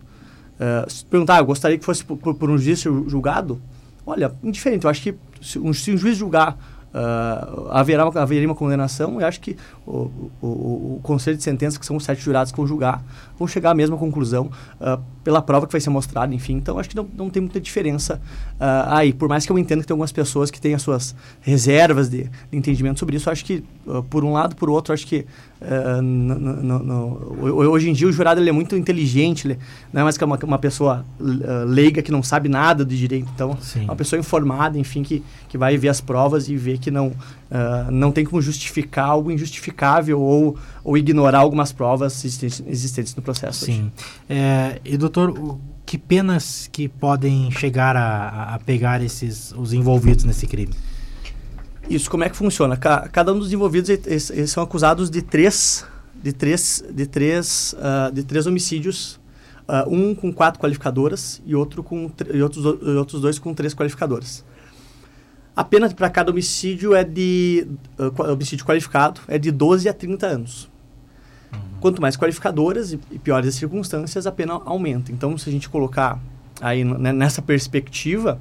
Uh, 0.55 0.89
se 0.89 1.05
perguntar, 1.05 1.39
eu 1.39 1.45
gostaria 1.45 1.77
que 1.77 1.85
fosse 1.85 2.03
por, 2.03 2.17
por, 2.17 2.49
um 2.49 2.57
juiz 2.57 2.79
julgado? 2.81 3.61
Olha, 4.05 4.31
indiferente, 4.43 4.85
eu 4.85 4.89
acho 4.89 5.01
que 5.01 5.15
se 5.41 5.57
um, 5.57 5.73
se 5.73 5.91
um 5.91 5.97
juiz 5.97 6.17
julgar 6.17 6.57
uh, 6.95 7.67
haverá 7.71 8.03
haveria 8.15 8.47
uma 8.47 8.55
condenação. 8.55 9.19
Eu 9.19 9.27
acho 9.27 9.41
que 9.41 9.57
o, 9.85 10.09
o, 10.41 10.47
o, 10.47 10.99
Conselho 11.03 11.37
de 11.37 11.43
Sentença, 11.43 11.77
que 11.77 11.85
são 11.85 11.97
os 11.97 12.03
sete 12.03 12.21
jurados 12.21 12.51
que 12.51 12.57
vão 12.57 12.65
julgar, 12.65 13.03
vão 13.37 13.47
chegar 13.47 13.71
à 13.71 13.75
mesma 13.75 13.97
conclusão 13.97 14.49
uh, 14.79 15.01
pela 15.25 15.41
prova 15.41 15.65
que 15.65 15.71
vai 15.71 15.81
ser 15.81 15.89
mostrada, 15.89 16.33
enfim. 16.35 16.53
Então, 16.53 16.77
acho 16.77 16.87
que 16.87 16.95
não, 16.95 17.07
não 17.17 17.31
tem 17.31 17.41
muita 17.41 17.59
diferença 17.59 18.21
uh, 18.59 18.93
aí. 18.93 19.11
Por 19.11 19.27
mais 19.27 19.43
que 19.43 19.51
eu 19.51 19.57
entenda 19.57 19.81
que 19.81 19.87
tem 19.87 19.93
algumas 19.93 20.11
pessoas 20.11 20.51
que 20.51 20.61
têm 20.61 20.75
as 20.75 20.83
suas 20.83 21.15
reservas 21.41 22.07
de, 22.07 22.25
de 22.25 22.57
entendimento 22.57 22.99
sobre 22.99 23.17
isso, 23.17 23.27
acho 23.29 23.43
que, 23.43 23.63
por 24.11 24.23
um 24.23 24.31
lado, 24.31 24.55
por 24.55 24.69
outro, 24.69 24.93
acho 24.93 25.07
que 25.07 25.25
no, 26.01 26.35
no, 26.35 26.79
no, 26.79 27.43
hoje 27.69 27.89
em 27.89 27.93
dia 27.93 28.07
o 28.07 28.11
jurado 28.11 28.39
ele 28.39 28.49
é 28.49 28.53
muito 28.53 28.75
inteligente, 28.75 29.47
ele 29.47 29.57
não 29.91 30.01
é 30.01 30.03
mais 30.03 30.17
que 30.17 30.23
uma, 30.23 30.37
uma 30.43 30.59
pessoa 30.59 31.05
leiga 31.19 32.01
que 32.01 32.11
não 32.11 32.21
sabe 32.21 32.49
nada 32.49 32.85
de 32.85 32.97
direito. 32.97 33.29
Então, 33.33 33.57
Sim. 33.59 33.81
é 33.81 33.83
uma 33.85 33.95
pessoa 33.95 34.19
informada, 34.19 34.77
enfim, 34.77 35.01
que, 35.01 35.23
que 35.49 35.57
vai 35.57 35.77
ver 35.77 35.89
as 35.89 36.01
provas 36.01 36.49
e 36.49 36.55
ver 36.55 36.77
que 36.77 36.91
não, 36.91 37.07
uh, 37.07 37.91
não 37.91 38.11
tem 38.11 38.25
como 38.25 38.41
justificar 38.41 39.09
algo 39.09 39.31
injustificável 39.31 40.19
ou, 40.19 40.57
ou 40.83 40.97
ignorar 40.97 41.39
algumas 41.39 41.71
provas 41.71 42.23
existentes, 42.23 42.63
existentes 42.67 43.15
no 43.15 43.21
processo. 43.21 43.65
Sim. 43.65 43.91
É, 44.29 44.79
e 44.83 44.97
doutor, 44.97 45.14
que 45.85 45.97
penas 45.97 46.69
que 46.71 46.87
podem 46.87 47.51
chegar 47.51 47.95
a, 47.95 48.55
a 48.55 48.59
pegar 48.59 49.01
esses, 49.01 49.53
os 49.53 49.71
envolvidos 49.73 50.23
nesse 50.23 50.47
crime? 50.47 50.73
Isso, 51.89 52.09
como 52.09 52.23
é 52.23 52.29
que 52.29 52.35
funciona? 52.35 52.75
Cada 52.77 53.31
um 53.31 53.39
dos 53.39 53.53
envolvidos 53.53 53.89
eles, 53.89 54.29
eles 54.29 54.49
são 54.49 54.63
acusados 54.63 55.09
de 55.09 55.21
três, 55.21 55.85
de 56.21 56.33
três, 56.33 56.83
de 56.91 57.05
três, 57.05 57.75
uh, 57.77 58.11
de 58.11 58.23
três 58.23 58.47
homicídios, 58.47 59.19
uh, 59.67 59.87
um 59.87 60.15
com 60.15 60.33
quatro 60.33 60.59
qualificadoras 60.59 61.41
e 61.45 61.53
outro 61.53 61.83
com 61.83 62.11
e 62.33 62.41
outros, 62.41 62.65
outros 62.65 63.21
dois 63.21 63.37
com 63.37 63.53
três 63.53 63.73
qualificadoras. 63.75 64.43
A 65.55 65.63
pena 65.63 65.89
para 65.89 66.09
cada 66.09 66.31
homicídio 66.31 66.95
é 66.95 67.03
de. 67.03 67.67
Uh, 67.97 68.31
homicídio 68.31 68.65
qualificado 68.65 69.21
é 69.27 69.37
de 69.37 69.51
12 69.51 69.87
a 69.87 69.93
30 69.93 70.27
anos. 70.27 70.74
Uhum. 71.53 71.59
Quanto 71.79 72.01
mais 72.01 72.15
qualificadoras 72.15 72.93
e, 72.93 72.99
e, 73.11 73.19
piores 73.19 73.49
as 73.49 73.55
circunstâncias, 73.55 74.25
a 74.25 74.31
pena 74.31 74.53
aumenta. 74.65 75.11
Então, 75.11 75.37
se 75.37 75.49
a 75.49 75.51
gente 75.51 75.69
colocar 75.69 76.19
aí 76.61 76.83
né, 76.83 77.11
nessa 77.11 77.41
perspectiva, 77.41 78.39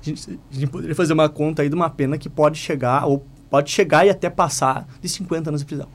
a 0.00 0.04
gente, 0.04 0.38
a 0.50 0.54
gente, 0.54 0.66
poderia 0.68 0.94
fazer 0.94 1.12
uma 1.12 1.28
conta 1.28 1.62
aí 1.62 1.68
de 1.68 1.74
uma 1.74 1.90
pena 1.90 2.18
que 2.18 2.28
pode 2.28 2.58
chegar, 2.58 3.06
ou 3.06 3.24
pode 3.50 3.70
chegar 3.70 4.06
e 4.06 4.10
até 4.10 4.28
passar 4.28 4.86
de 5.00 5.08
50 5.08 5.50
anos 5.50 5.60
de 5.60 5.66
prisão. 5.66 5.88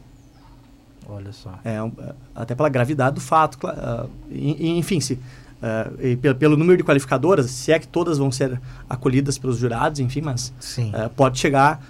Olha 1.08 1.32
só. 1.32 1.58
É, 1.64 1.76
é 1.76 2.14
até 2.36 2.54
pela 2.54 2.70
gravidade 2.70 3.16
do 3.16 3.22
fato. 3.22 3.58
Uh, 3.66 4.10
enfim, 4.30 5.00
se 5.00 5.20
Uh, 5.58 6.18
pelo, 6.18 6.36
pelo, 6.36 6.56
número 6.56 6.78
de 6.78 6.84
qualificadoras, 6.84 7.50
se 7.50 7.72
é 7.72 7.80
que 7.80 7.88
todas 7.88 8.20
vão 8.20 8.32
ser 8.32 8.62
acolhidas 8.88 9.40
pelos 9.40 9.58
jurados, 9.58 10.00
enfim, 10.00 10.22
mas 10.22 10.54
uh, 10.78 11.10
pode 11.16 11.40
chegar 11.40 11.82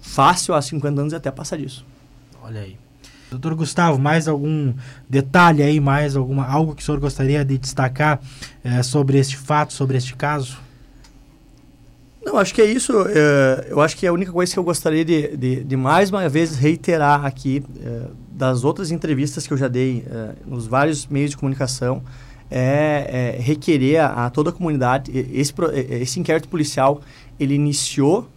fácil 0.00 0.54
a 0.54 0.62
50 0.62 1.00
anos 1.00 1.12
e 1.12 1.16
até 1.16 1.28
passar 1.28 1.58
disso. 1.58 1.84
Olha 2.40 2.60
aí. 2.60 2.78
Doutor 3.30 3.54
Gustavo, 3.54 3.98
mais 3.98 4.26
algum 4.26 4.74
detalhe 5.08 5.62
aí, 5.62 5.78
mais 5.78 6.16
alguma 6.16 6.46
algo 6.46 6.74
que 6.74 6.82
o 6.82 6.84
senhor 6.84 6.98
gostaria 6.98 7.44
de 7.44 7.56
destacar 7.56 8.20
é, 8.64 8.82
sobre 8.82 9.18
este 9.18 9.36
fato, 9.36 9.72
sobre 9.72 9.96
este 9.96 10.16
caso? 10.16 10.58
Não, 12.22 12.36
acho 12.36 12.52
que 12.52 12.60
é 12.60 12.66
isso. 12.66 12.92
É, 13.08 13.68
eu 13.70 13.80
acho 13.80 13.96
que 13.96 14.06
a 14.06 14.12
única 14.12 14.32
coisa 14.32 14.52
que 14.52 14.58
eu 14.58 14.64
gostaria 14.64 15.04
de, 15.04 15.36
de, 15.36 15.64
de 15.64 15.76
mais 15.76 16.10
uma 16.10 16.28
vez 16.28 16.56
reiterar 16.56 17.24
aqui, 17.24 17.62
é, 17.82 18.02
das 18.32 18.64
outras 18.64 18.90
entrevistas 18.90 19.46
que 19.46 19.52
eu 19.52 19.56
já 19.56 19.68
dei 19.68 20.04
é, 20.10 20.32
nos 20.46 20.66
vários 20.66 21.06
meios 21.06 21.30
de 21.30 21.36
comunicação, 21.36 22.02
é, 22.50 23.36
é 23.38 23.40
requerer 23.40 24.00
a, 24.00 24.26
a, 24.26 24.30
toda 24.30 24.50
a 24.50 24.52
comunidade. 24.52 25.10
Esse, 25.32 25.54
esse 25.88 26.20
inquérito 26.20 26.48
policial 26.48 27.00
ele 27.38 27.54
iniciou 27.54 28.28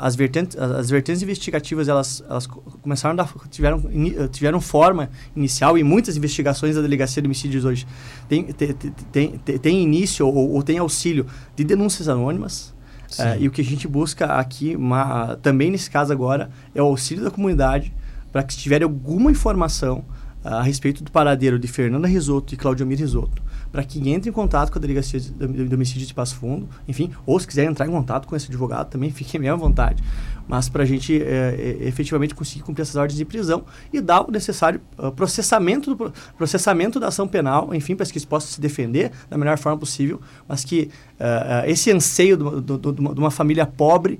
as, 0.00 0.16
vertentes, 0.16 0.58
as 0.58 0.90
vertentes 0.90 1.22
investigativas 1.22 1.88
elas, 1.88 2.22
elas 2.28 2.46
começaram 2.46 3.12
a 3.12 3.24
dar, 3.24 3.32
tiveram, 3.48 3.82
tiveram 4.30 4.60
forma 4.60 5.10
inicial 5.34 5.78
e 5.78 5.84
muitas 5.84 6.16
investigações 6.16 6.74
da 6.74 6.82
delegacia 6.82 7.22
de 7.22 7.28
homicídios 7.28 7.64
hoje. 7.64 7.86
Tem, 8.28 8.44
tem, 8.44 8.74
tem, 9.12 9.38
tem, 9.38 9.82
início 9.82 10.26
ou, 10.26 10.52
ou, 10.52 10.62
tem 10.62 10.78
auxílio 10.78 11.26
de 11.54 11.64
denúncias 11.64 12.08
anônimas 12.08 12.74
uh, 13.18 13.38
e 13.38 13.46
o 13.46 13.50
que 13.50 13.60
a 13.60 13.64
gente 13.64 13.86
busca 13.86 14.26
aqui 14.26 14.74
uma, 14.74 15.36
também 15.36 15.70
nesse 15.70 15.90
caso 15.90 16.12
agora 16.12 16.50
é 16.74 16.82
o 16.82 16.86
auxílio 16.86 17.22
da 17.22 17.30
comunidade 17.30 17.92
para 18.32 18.42
que 18.42 18.54
se 18.54 18.58
tiver 18.58 18.82
alguma 18.82 19.30
informação 19.30 20.04
uh, 20.44 20.48
a 20.48 20.62
respeito 20.62 21.04
do 21.04 21.10
paradeiro 21.10 21.58
de 21.58 21.68
Fernanda 21.68 22.08
Risotto 22.08 22.54
e 22.54 22.56
Claudio 22.56 22.86
Mir 22.86 22.98
Risotto 22.98 23.49
para 23.72 23.84
que 23.84 24.08
entre 24.10 24.30
em 24.30 24.32
contato 24.32 24.70
com 24.70 24.78
a 24.78 24.80
delegacia 24.80 25.20
de, 25.20 25.30
de, 25.30 25.68
de 25.68 25.74
homicídio 25.74 26.06
de 26.06 26.14
Passo 26.14 26.36
Fundo, 26.36 26.68
enfim, 26.88 27.10
ou 27.24 27.38
se 27.38 27.46
quiser 27.46 27.64
entrar 27.64 27.86
em 27.86 27.90
contato 27.90 28.26
com 28.26 28.34
esse 28.34 28.48
advogado 28.48 28.90
também, 28.90 29.10
fiquem 29.12 29.40
bem 29.40 29.50
à 29.50 29.56
vontade. 29.56 30.02
Mas 30.48 30.68
para 30.68 30.82
a 30.82 30.86
gente 30.86 31.22
é, 31.22 31.76
efetivamente 31.80 32.34
conseguir 32.34 32.64
cumprir 32.64 32.82
essas 32.82 32.96
ordens 32.96 33.16
de 33.16 33.24
prisão 33.24 33.64
e 33.92 34.00
dar 34.00 34.28
o 34.28 34.32
necessário 34.32 34.80
uh, 34.98 35.12
processamento, 35.12 35.94
do, 35.94 36.12
processamento 36.36 36.98
da 36.98 37.06
ação 37.06 37.28
penal, 37.28 37.72
enfim, 37.72 37.94
para 37.94 38.04
que 38.06 38.12
eles 38.12 38.24
possam 38.24 38.50
se 38.50 38.60
defender 38.60 39.12
da 39.28 39.38
melhor 39.38 39.56
forma 39.58 39.78
possível, 39.78 40.20
mas 40.48 40.64
que 40.64 40.90
uh, 41.20 41.68
esse 41.68 41.92
anseio 41.92 42.36
de 42.36 43.20
uma 43.20 43.30
família 43.30 43.64
pobre 43.64 44.18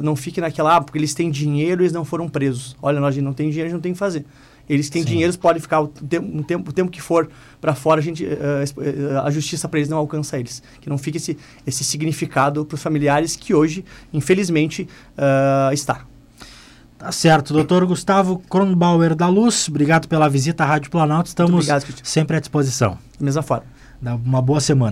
não 0.00 0.16
fique 0.16 0.40
naquela, 0.40 0.76
ah, 0.76 0.80
porque 0.80 0.98
eles 0.98 1.12
têm 1.12 1.30
dinheiro 1.30 1.82
e 1.82 1.84
eles 1.84 1.92
não 1.92 2.06
foram 2.06 2.26
presos. 2.26 2.74
Olha, 2.80 2.98
nós 3.00 3.14
não 3.18 3.34
tem 3.34 3.50
dinheiro, 3.50 3.66
a 3.66 3.68
gente 3.68 3.74
não 3.74 3.82
tem 3.82 3.92
que 3.92 3.98
fazer. 3.98 4.24
Eles 4.70 4.88
têm 4.88 5.02
Sim. 5.02 5.08
dinheiro, 5.08 5.36
podem 5.36 5.60
ficar 5.60 5.80
o 5.80 5.88
tempo, 5.88 6.38
o 6.38 6.44
tempo, 6.44 6.70
o 6.70 6.72
tempo 6.72 6.90
que 6.92 7.02
for 7.02 7.28
para 7.60 7.74
fora, 7.74 8.00
a, 8.00 8.02
gente, 8.02 8.24
uh, 8.24 9.20
a 9.24 9.30
justiça 9.30 9.68
para 9.68 9.80
eles 9.80 9.88
não 9.88 9.98
alcança 9.98 10.38
eles. 10.38 10.62
Que 10.80 10.88
não 10.88 10.96
fique 10.96 11.16
esse, 11.16 11.36
esse 11.66 11.82
significado 11.82 12.64
para 12.64 12.76
os 12.76 12.82
familiares 12.82 13.34
que 13.34 13.52
hoje, 13.52 13.84
infelizmente, 14.12 14.88
uh, 15.18 15.72
está. 15.72 16.06
Tá 16.96 17.10
certo. 17.10 17.52
Doutor 17.52 17.84
Gustavo 17.84 18.38
Kronbauer 18.48 19.16
da 19.16 19.26
Luz, 19.26 19.68
obrigado 19.68 20.06
pela 20.06 20.28
visita 20.28 20.62
à 20.62 20.66
Rádio 20.66 20.88
Planalto. 20.88 21.28
Estamos 21.28 21.52
obrigado, 21.52 21.84
sempre 22.04 22.36
à 22.36 22.40
disposição. 22.40 22.96
Mesma 23.18 23.42
forma. 23.42 23.64
Uma 24.24 24.40
boa 24.40 24.60
semana. 24.60 24.88